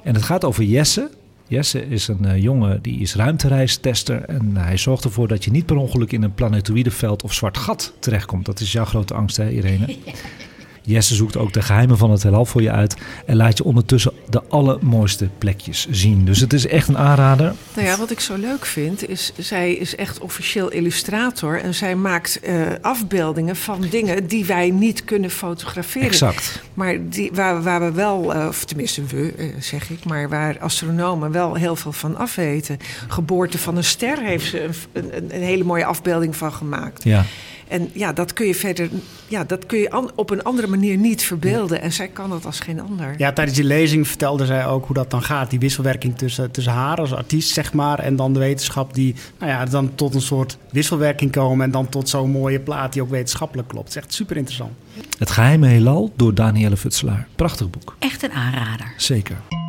[0.03, 1.09] En het gaat over Jesse.
[1.51, 4.21] Jesse is een eh, jongen die is ruimtereistester.
[4.21, 7.93] En hij zorgt ervoor dat je niet per ongeluk in een planetoïdeveld of zwart gat
[7.99, 8.45] terechtkomt.
[8.45, 9.95] Dat is jouw grote angst, hè, Irene?
[10.81, 12.95] Jesse zoekt ook de geheimen van het heelal voor je uit.
[13.25, 16.25] En laat je ondertussen de allermooiste plekjes zien.
[16.25, 17.53] Dus het is echt een aanrader.
[17.75, 21.61] Nou ja, wat ik zo leuk vind, is zij is echt officieel illustrator.
[21.61, 26.07] En zij maakt eh, afbeeldingen van dingen die wij niet kunnen fotograferen.
[26.07, 26.61] Exact.
[26.73, 30.59] Maar die, waar, waar we wel, eh, of tenminste we, eh, zeg ik, maar waar
[30.59, 32.77] astronomen wel heel veel van afweten.
[33.07, 37.03] Geboorte van een ster heeft ze een, een, een hele mooie afbeelding van gemaakt.
[37.03, 37.25] Ja.
[37.71, 38.89] En ja, dat kun je verder,
[39.27, 41.81] ja, dat kun je op een andere manier niet verbeelden.
[41.81, 43.13] En zij kan dat als geen ander.
[43.17, 45.49] Ja, tijdens die lezing vertelde zij ook hoe dat dan gaat.
[45.49, 49.51] Die wisselwerking tussen, tussen haar als artiest, zeg maar, en dan de wetenschap die nou
[49.51, 53.09] ja, dan tot een soort wisselwerking komen en dan tot zo'n mooie plaat die ook
[53.09, 53.87] wetenschappelijk klopt.
[53.87, 54.71] Het is echt super interessant.
[55.17, 57.27] Het geheime heelal door Danielle Futselaar.
[57.35, 57.95] Prachtig boek.
[57.99, 58.93] Echt een aanrader.
[58.97, 59.60] Zeker.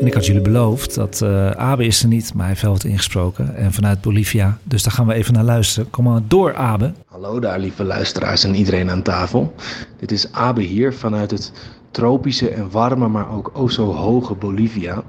[0.00, 2.72] En ik had jullie beloofd dat eh Abe is er niet, maar hij heeft wel
[2.72, 3.56] wat ingesproken.
[3.56, 4.58] En vanuit Bolivia.
[4.62, 5.90] Dus daar gaan we even naar luisteren.
[5.90, 6.92] Kom maar door, Abe.
[7.06, 9.54] Hallo daar, lieve luisteraars en iedereen aan tafel.
[9.98, 11.52] Dit is Abe hier vanuit het
[11.90, 15.02] tropische en warme, maar ook o zo hoge Bolivia.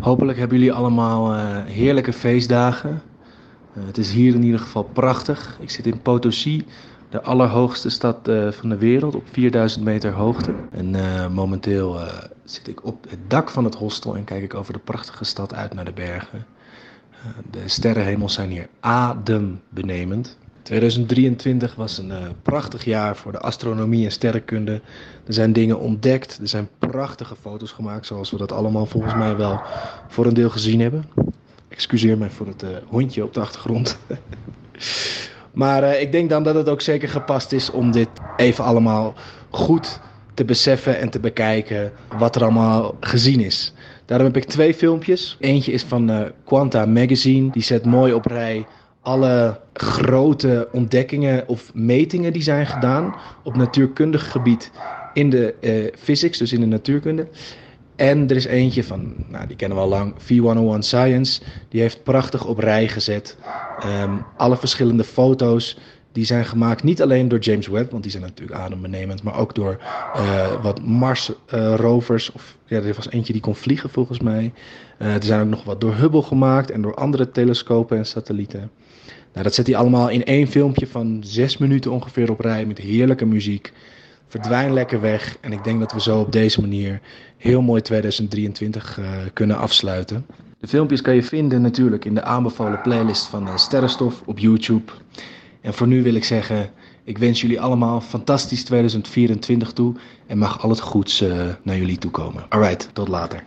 [0.00, 3.02] Hopelijk hebben jullie allemaal eh, heerlijke feestdagen.
[3.74, 5.58] Eh, het is hier in ieder geval prachtig.
[5.60, 6.64] Ik zit in Potosi,
[7.10, 10.54] de allerhoogste stad eh, van de wereld, op 4000 meter hoogte.
[10.70, 14.54] En eh, momenteel eh, zit ik op het dak van het hostel en kijk ik
[14.54, 16.46] over de prachtige stad uit naar de bergen.
[17.50, 20.38] De sterrenhemels zijn hier adembenemend.
[20.62, 24.80] 2023 was een prachtig jaar voor de astronomie en sterrenkunde.
[25.26, 29.36] Er zijn dingen ontdekt, er zijn prachtige foto's gemaakt, zoals we dat allemaal volgens mij
[29.36, 29.60] wel
[30.08, 31.04] voor een deel gezien hebben.
[31.68, 33.98] Excuseer mij voor het hondje op de achtergrond.
[35.52, 39.14] maar eh, ik denk dan dat het ook zeker gepast is om dit even allemaal
[39.50, 40.00] goed
[40.34, 43.74] te beseffen en te bekijken wat er allemaal gezien is.
[44.04, 45.36] Daarom heb ik twee filmpjes.
[45.40, 47.50] Eentje is van eh, Quanta Magazine.
[47.50, 48.66] Die zet mooi op rij
[49.02, 54.70] alle grote ontdekkingen of metingen die zijn gedaan op natuurkundig gebied
[55.14, 57.28] in de eh, physics, dus in de natuurkunde.
[58.00, 61.40] En er is eentje van, nou, die kennen we al lang, V101 Science.
[61.68, 63.36] Die heeft prachtig op rij gezet
[63.80, 65.78] ehm, alle verschillende foto's
[66.12, 66.82] die zijn gemaakt.
[66.82, 69.78] Niet alleen door James Webb, want die zijn natuurlijk adembenemend, maar ook door
[70.14, 72.32] eh, wat Mars-rovers.
[72.32, 74.52] of ja, er was eentje die kon vliegen volgens mij.
[74.98, 78.70] Eh, er zijn ook nog wat door Hubble gemaakt en door andere telescopen en satellieten.
[79.32, 82.78] Nou, dat zet hij allemaal in één filmpje van zes minuten ongeveer op rij met
[82.78, 83.72] heerlijke muziek.
[84.30, 85.36] Verdwijn lekker weg.
[85.40, 87.00] En ik denk dat we zo op deze manier
[87.40, 90.26] heel mooi 2023 uh, kunnen afsluiten.
[90.58, 94.92] De filmpjes kan je vinden natuurlijk in de aanbevolen playlist van Sterrenstof op YouTube.
[95.60, 96.70] En voor nu wil ik zeggen,
[97.04, 99.94] ik wens jullie allemaal fantastisch 2024 toe.
[100.26, 102.44] En mag al het goeds uh, naar jullie toe komen.
[102.48, 103.44] Alright, tot later.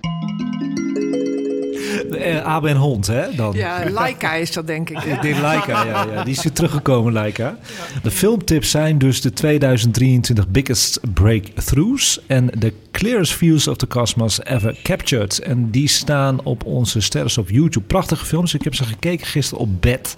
[2.13, 3.35] Uh, Abe en Hond, hè?
[3.35, 3.53] Dan.
[3.55, 5.03] Ja, Laika is dat, denk ik.
[5.13, 6.23] Ik denk Laika, ja, ja.
[6.23, 7.57] Die is weer teruggekomen, Laika.
[8.03, 12.19] De filmtips zijn dus de 2023 biggest breakthroughs...
[12.27, 15.39] en the clearest views of the cosmos ever captured.
[15.39, 17.85] En die staan op onze sterren op YouTube.
[17.85, 18.53] Prachtige films.
[18.53, 20.17] Ik heb ze gekeken gisteren op bed...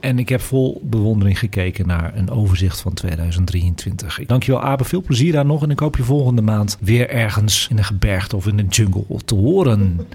[0.00, 4.18] En ik heb vol bewondering gekeken naar een overzicht van 2023.
[4.18, 4.84] Ik dank je wel, Abe.
[4.84, 5.62] Veel plezier daar nog.
[5.62, 9.04] En ik hoop je volgende maand weer ergens in een gebergte of in een jungle
[9.24, 10.06] te horen.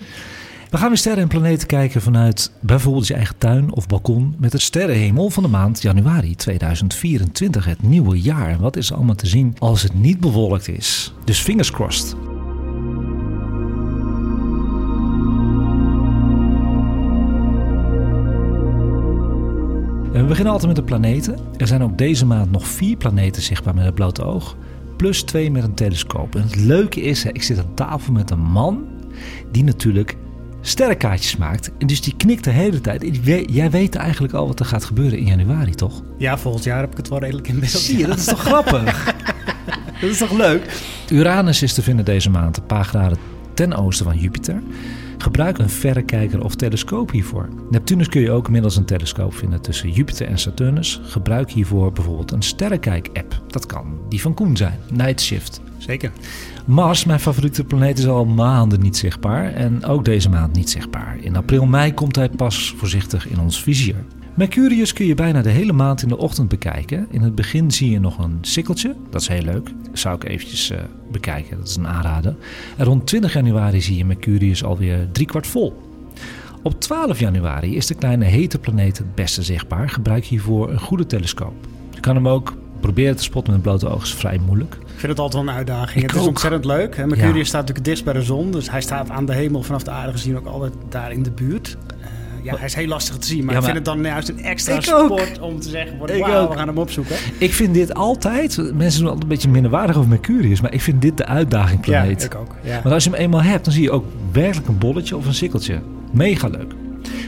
[0.69, 4.51] We gaan weer sterren en planeten kijken vanuit bijvoorbeeld je eigen tuin of balkon met
[4.51, 8.49] de sterrenhemel van de maand januari 2024, het nieuwe jaar.
[8.49, 11.13] En wat is er allemaal te zien als het niet bewolkt is?
[11.23, 12.15] Dus fingers crossed.
[20.11, 21.37] We beginnen altijd met de planeten.
[21.57, 24.55] Er zijn ook deze maand nog vier planeten zichtbaar met het blote oog.
[24.97, 26.35] Plus twee met een telescoop.
[26.35, 28.87] En het leuke is, ik zit aan tafel met een man
[29.51, 30.15] die natuurlijk
[30.67, 31.71] sterrenkaartjes maakt.
[31.77, 33.19] En dus die knikt de hele tijd.
[33.51, 36.03] Jij weet eigenlijk al wat er gaat gebeuren in januari, toch?
[36.17, 37.71] Ja, volgend jaar heb ik het wel redelijk in beeld.
[37.71, 39.13] Zie je, dat is toch grappig?
[40.01, 40.81] dat is toch leuk?
[41.11, 43.17] Uranus is te vinden deze maand een paar graden
[43.53, 44.61] ten oosten van Jupiter.
[45.17, 47.49] Gebruik een verrekijker of telescoop hiervoor.
[47.69, 51.01] Neptunus kun je ook middels een telescoop vinden tussen Jupiter en Saturnus.
[51.03, 53.41] Gebruik hiervoor bijvoorbeeld een sterrenkijk-app.
[53.47, 55.61] Dat kan die van Koen zijn, Night Shift.
[55.85, 56.11] Zeker.
[56.65, 61.17] Mars, mijn favoriete planeet, is al maanden niet zichtbaar en ook deze maand niet zichtbaar.
[61.19, 63.95] In april, mei komt hij pas voorzichtig in ons vizier.
[64.33, 67.07] Mercurius kun je bijna de hele maand in de ochtend bekijken.
[67.09, 69.71] In het begin zie je nog een sikkeltje, dat is heel leuk.
[69.89, 70.77] Dat zou ik eventjes uh,
[71.11, 72.35] bekijken, dat is een aanrader.
[72.77, 75.81] En rond 20 januari zie je Mercurius alweer driekwart vol.
[76.61, 79.89] Op 12 januari is de kleine hete planeet het beste zichtbaar.
[79.89, 81.67] Gebruik hiervoor een goede telescoop.
[81.93, 84.77] Je kan hem ook proberen te spotten met blote oog, is vrij moeilijk.
[84.95, 86.03] Ik vind het altijd wel een uitdaging.
[86.03, 86.95] Ik het is ontzettend leuk.
[86.95, 87.07] Hè?
[87.07, 87.43] Mercurius ja.
[87.43, 90.11] staat natuurlijk dichtst bij de zon, dus hij staat aan de hemel vanaf de aarde
[90.11, 91.77] gezien ook altijd daar in de buurt.
[91.99, 92.05] Uh,
[92.43, 94.43] ja, hij is heel lastig te zien, maar, Ja, ik vind het dan juist een
[94.43, 95.19] extra ook.
[95.19, 97.15] sport om te zeggen: wauw, we gaan hem opzoeken.
[97.37, 101.01] Ik vind dit altijd, mensen doen altijd een beetje minderwaardig over Mercurius, maar ik vind
[101.01, 102.21] dit de uitdaging planeet.
[102.21, 102.55] Ja, ik ook.
[102.63, 102.81] Ja.
[102.81, 105.33] Want als je hem eenmaal hebt, dan zie je ook werkelijk een bolletje of een
[105.33, 105.81] sikkeltje.
[106.11, 106.73] Mega leuk.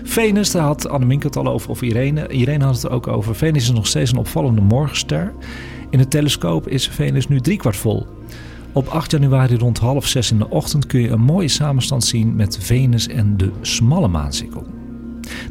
[0.03, 2.28] Venus, daar had Annemink het al over, of Irene.
[2.28, 3.36] Irene had het er ook over.
[3.36, 5.34] Venus is nog steeds een opvallende morgenster.
[5.90, 8.08] In het telescoop is Venus nu driekwart vol.
[8.72, 12.36] Op 8 januari rond half zes in de ochtend kun je een mooie samenstand zien
[12.36, 14.66] met Venus en de smalle maansikkel.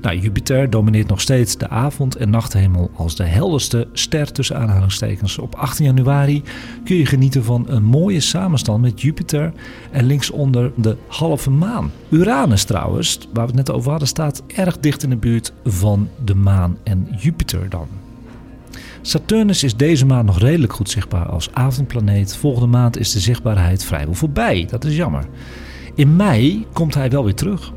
[0.01, 5.39] Nou, Jupiter domineert nog steeds de avond- en nachthemel als de helderste ster tussen aanhalingstekens.
[5.39, 6.43] Op 18 januari
[6.85, 9.53] kun je genieten van een mooie samenstand met Jupiter
[9.91, 11.91] en linksonder de halve maan.
[12.09, 16.09] Uranus trouwens, waar we het net over hadden, staat erg dicht in de buurt van
[16.25, 18.06] de maan en Jupiter dan.
[19.07, 22.37] Saturnus is deze maand nog redelijk goed zichtbaar als avondplaneet.
[22.37, 24.67] Volgende maand is de zichtbaarheid vrijwel voorbij.
[24.71, 25.27] Dat is jammer.
[25.95, 27.73] In mei komt hij wel weer terug,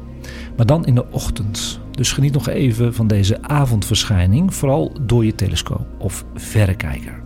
[0.57, 1.79] maar dan in de ochtend.
[1.91, 7.21] Dus geniet nog even van deze avondverschijning, vooral door je telescoop of verrekijker.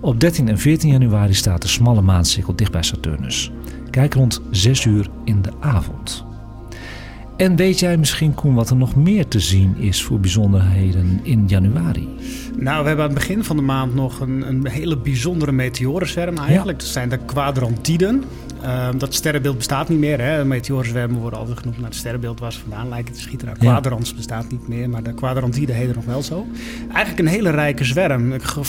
[0.00, 3.50] Op 13 en 14 januari staat de smalle maancirkel dicht bij Saturnus.
[3.90, 6.24] Kijk rond 6 uur in de avond.
[7.36, 11.44] En weet jij misschien, Koen, wat er nog meer te zien is voor bijzonderheden in
[11.46, 12.08] januari?
[12.56, 16.38] Nou, we hebben aan het begin van de maand nog een, een hele bijzondere meteorenzwerm
[16.38, 16.78] eigenlijk.
[16.78, 18.24] Dat zijn de kwadrantiden.
[18.62, 20.20] Ehm, dat sterrenbeeld bestaat niet meer.
[20.20, 20.44] Hè.
[20.44, 23.46] Meteorenzwermen worden altijd genoemd naar het sterrenbeeld waar ze vandaan lijken te schieten.
[23.46, 23.70] Nou, Ja.
[23.70, 26.46] kwadrans bestaat niet meer, maar de kwadrantiden heten nog wel zo.
[26.92, 28.40] Eigenlijk een hele rijke zwerm.
[28.40, 28.60] Ge-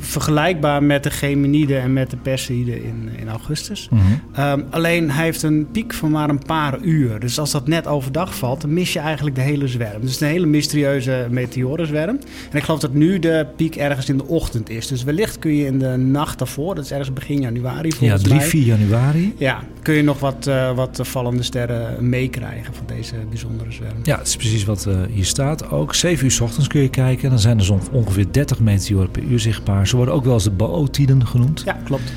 [0.00, 3.88] vergelijkbaar met de Geminiden en met de Perseiden in, in augustus.
[3.90, 4.02] Mhm.
[4.32, 7.20] Ehm, alleen hij heeft een piek van maar een paar uur.
[7.20, 10.00] Dus als dat net overdag valt, dan mis je eigenlijk de hele zwerm.
[10.00, 12.18] Dus het is een hele mysterieuze meteorenzwerm.
[12.50, 14.86] En ik geloof dat nu de piek ergens in de ochtend is.
[14.86, 18.22] Dus wellicht kun je in de nacht daarvoor, dat is ergens begin januari Ja, volgens
[18.22, 18.46] 3, mij.
[18.46, 19.29] 4 januari.
[19.36, 23.96] Ja, kun je nog wat, eh, wat vallende sterren meekrijgen van deze bijzondere zwerm.
[24.02, 25.94] Ja, het is precies wat eh, hier staat ook.
[25.94, 27.30] 7 uur 's ochtends kun je kijken.
[27.30, 29.86] Dan zijn er zo'n ongeveer 30 meteoren per uur zichtbaar.
[29.86, 31.62] Ze worden ook wel eens de Bootiden genoemd.
[31.64, 32.12] Ja, klopt.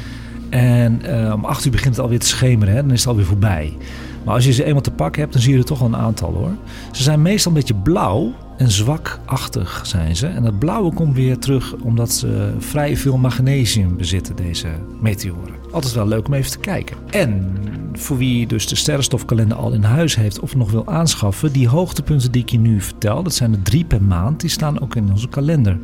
[0.49, 2.73] En eh, om 8 uur begint het alweer te schemeren.
[2.73, 2.81] Hè?
[2.81, 3.77] Dan is het alweer voorbij.
[4.23, 5.95] Maar als je ze eenmaal te pakken hebt, dan zie je er toch wel een
[5.95, 6.51] aantal hoor.
[6.91, 8.33] Ze zijn meestal een beetje blauw
[8.63, 10.27] en zwakachtig zijn ze.
[10.27, 14.67] En dat blauwe komt weer terug omdat ze vrij veel magnesium bezitten, deze
[15.01, 15.55] meteoren.
[15.71, 16.97] Altijd wel leuk om even te kijken.
[17.09, 17.57] En
[17.93, 22.31] voor wie dus de sterrenstofkalender al in huis heeft of nog wil aanschaffen, die hoogtepunten
[22.31, 25.11] die ik je nu vertel, dat zijn er drie per maand, die staan ook in
[25.11, 25.77] onze kalender.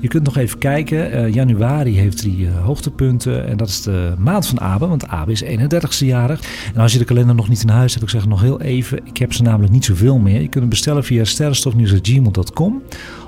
[0.00, 1.12] Je kunt nog even kijken.
[1.12, 3.46] Eh, januari heeft drie uh, hoogtepunten.
[3.46, 6.40] En dat is de maand van Abe, want Abe is 31ste jarig.
[6.74, 9.00] En als je de kalender nog niet in huis hebt, ik zeg nog heel even.
[9.04, 10.40] Ik heb ze namelijk niet zoveel meer.
[10.40, 12.82] Je kunt hem bestellen via sterrenstofnieuws.gmail.com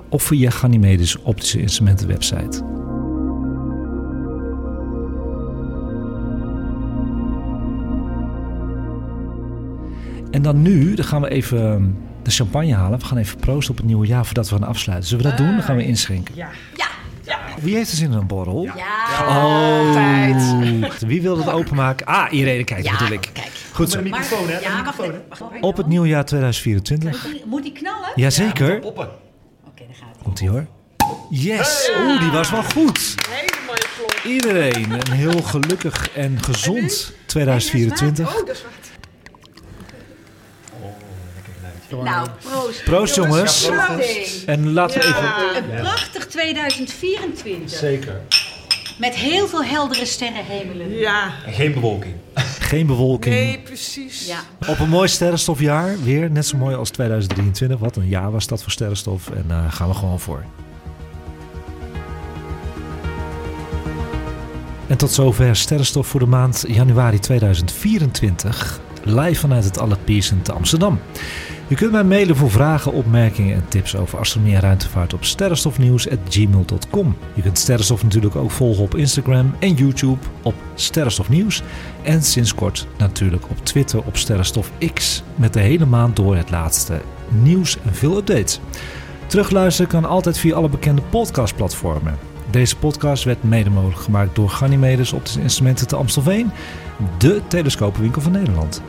[0.09, 2.64] of via Ganymedes Optische Instrumenten website.
[10.31, 11.97] En dan nu, dan gaan we even
[12.31, 12.99] de champagne halen.
[12.99, 15.09] We gaan even proosten op het nieuwe jaar voordat we gaan afsluiten.
[15.09, 15.51] Zullen we dat doen?
[15.55, 16.35] Dan gaan we inschenken.
[16.35, 16.49] Ja.
[16.76, 16.87] Ja.
[17.24, 17.39] ja.
[17.61, 18.62] Wie heeft er zin in een borrel?
[18.64, 18.72] Ja.
[19.28, 19.93] Oh.
[19.93, 20.99] Tijd.
[21.07, 22.07] Wie wil dat openmaken?
[22.07, 23.31] Ah, Irene, kijk, Ja, bedoel ik.
[23.33, 23.51] kijk.
[23.72, 23.97] Goed zo.
[23.97, 24.59] Met een microfoon, hè?
[24.59, 25.22] Ja, wacht even.
[25.61, 27.26] Op het nieuwjaar 2024.
[27.47, 28.11] Moet die- knallen?
[28.14, 28.78] Jazeker.
[28.78, 29.09] Poppen.
[29.66, 30.22] Oké, dan gaat het.
[30.22, 30.66] Komt ie hoor.
[31.31, 31.91] Yes!
[32.01, 33.14] Oeh, die was wel goed.
[33.31, 34.33] Hele mooie klok.
[34.33, 38.28] Iedereen een heel gelukkig en gezond 2024.
[38.41, 38.70] Oh, dat is wat.
[41.91, 42.84] Nou, proost.
[42.84, 43.66] Proost jongens.
[43.66, 44.45] Proost.
[44.47, 45.74] En laten we even...
[45.74, 47.78] Een prachtig 2024.
[47.78, 48.20] Zeker.
[48.99, 50.91] Met heel veel heldere sterrenhemelen.
[50.91, 52.14] Ja, En geen bewolking.
[52.59, 53.34] Geen bewolking.
[53.34, 54.26] nee, precies.
[54.26, 54.41] Ja.
[54.68, 56.03] Op een mooi sterrenstofjaar.
[56.03, 57.78] Weer net zo mooi als 2023.
[57.78, 59.30] Wat een jaar was dat voor sterrenstof.
[59.30, 60.45] En daar gaan we gewoon voor.
[64.86, 68.80] En tot zover sterrenstof voor de maand januari 2024.
[69.05, 70.99] Live vanuit het Pierson te Amsterdam.
[71.71, 77.17] Je kunt mij mailen voor vragen, opmerkingen en tips over astronomie en ruimtevaart op sterrenstofnieuws.gmail.com.
[77.35, 81.63] Je kunt Sterrenstof natuurlijk ook volgen op Instagram en YouTube op Sterrenstofnieuws.
[82.03, 85.23] En sinds kort natuurlijk op Twitter op Sterrenstof X.
[85.35, 88.61] Met de hele maand door het laatste nieuws en veel updates.
[89.27, 92.30] Terugluisteren kan altijd via alle bekende podcastplatformen.
[92.51, 96.51] Deze podcast werd mede mogelijk gemaakt door Ganymedes Optische Instrumenten te Amstelveen,
[97.19, 98.83] de telescopenwinkel van Nederland.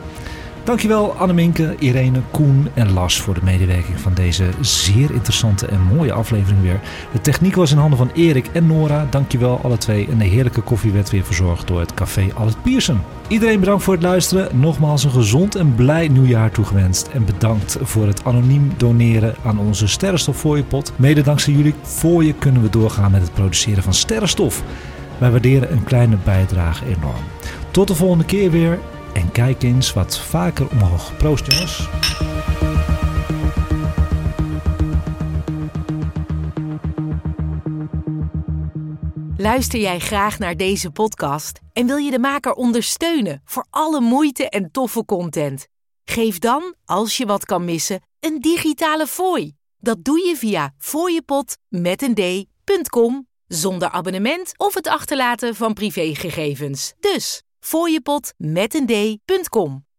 [0.64, 6.12] Dankjewel Anneminke, Irene, Koen en Lars voor de medewerking van deze zeer interessante en mooie
[6.12, 6.80] aflevering weer.
[7.12, 9.06] De techniek was in handen van Erik en Nora.
[9.10, 10.08] Dankjewel alle twee.
[10.08, 13.00] En de heerlijke koffie werd weer verzorgd door het café Albert Pierson.
[13.28, 14.60] Iedereen bedankt voor het luisteren.
[14.60, 17.08] Nogmaals een gezond en blij nieuwjaar toegewenst.
[17.12, 20.92] En bedankt voor het anoniem doneren aan onze Sterrenstof fooiepot.
[20.96, 24.62] Mede dankzij jullie fooien kunnen we doorgaan met het produceren van sterrenstof.
[25.18, 27.24] Wij waarderen een kleine bijdrage enorm.
[27.70, 28.78] Tot de volgende keer weer.
[29.12, 31.16] En kijk eens wat vaker omhoog.
[31.16, 31.88] Proost jongens.
[39.36, 44.48] Luister jij graag naar deze podcast en wil je de maker ondersteunen voor alle moeite
[44.48, 45.66] en toffe content?
[46.04, 49.52] Geef dan, als je wat kan missen, een digitale fooi.
[49.78, 50.74] Dat doe je via
[52.14, 56.92] d.com zonder abonnement of het achterlaten van privégegevens.
[57.00, 59.91] Dus fooiepot met.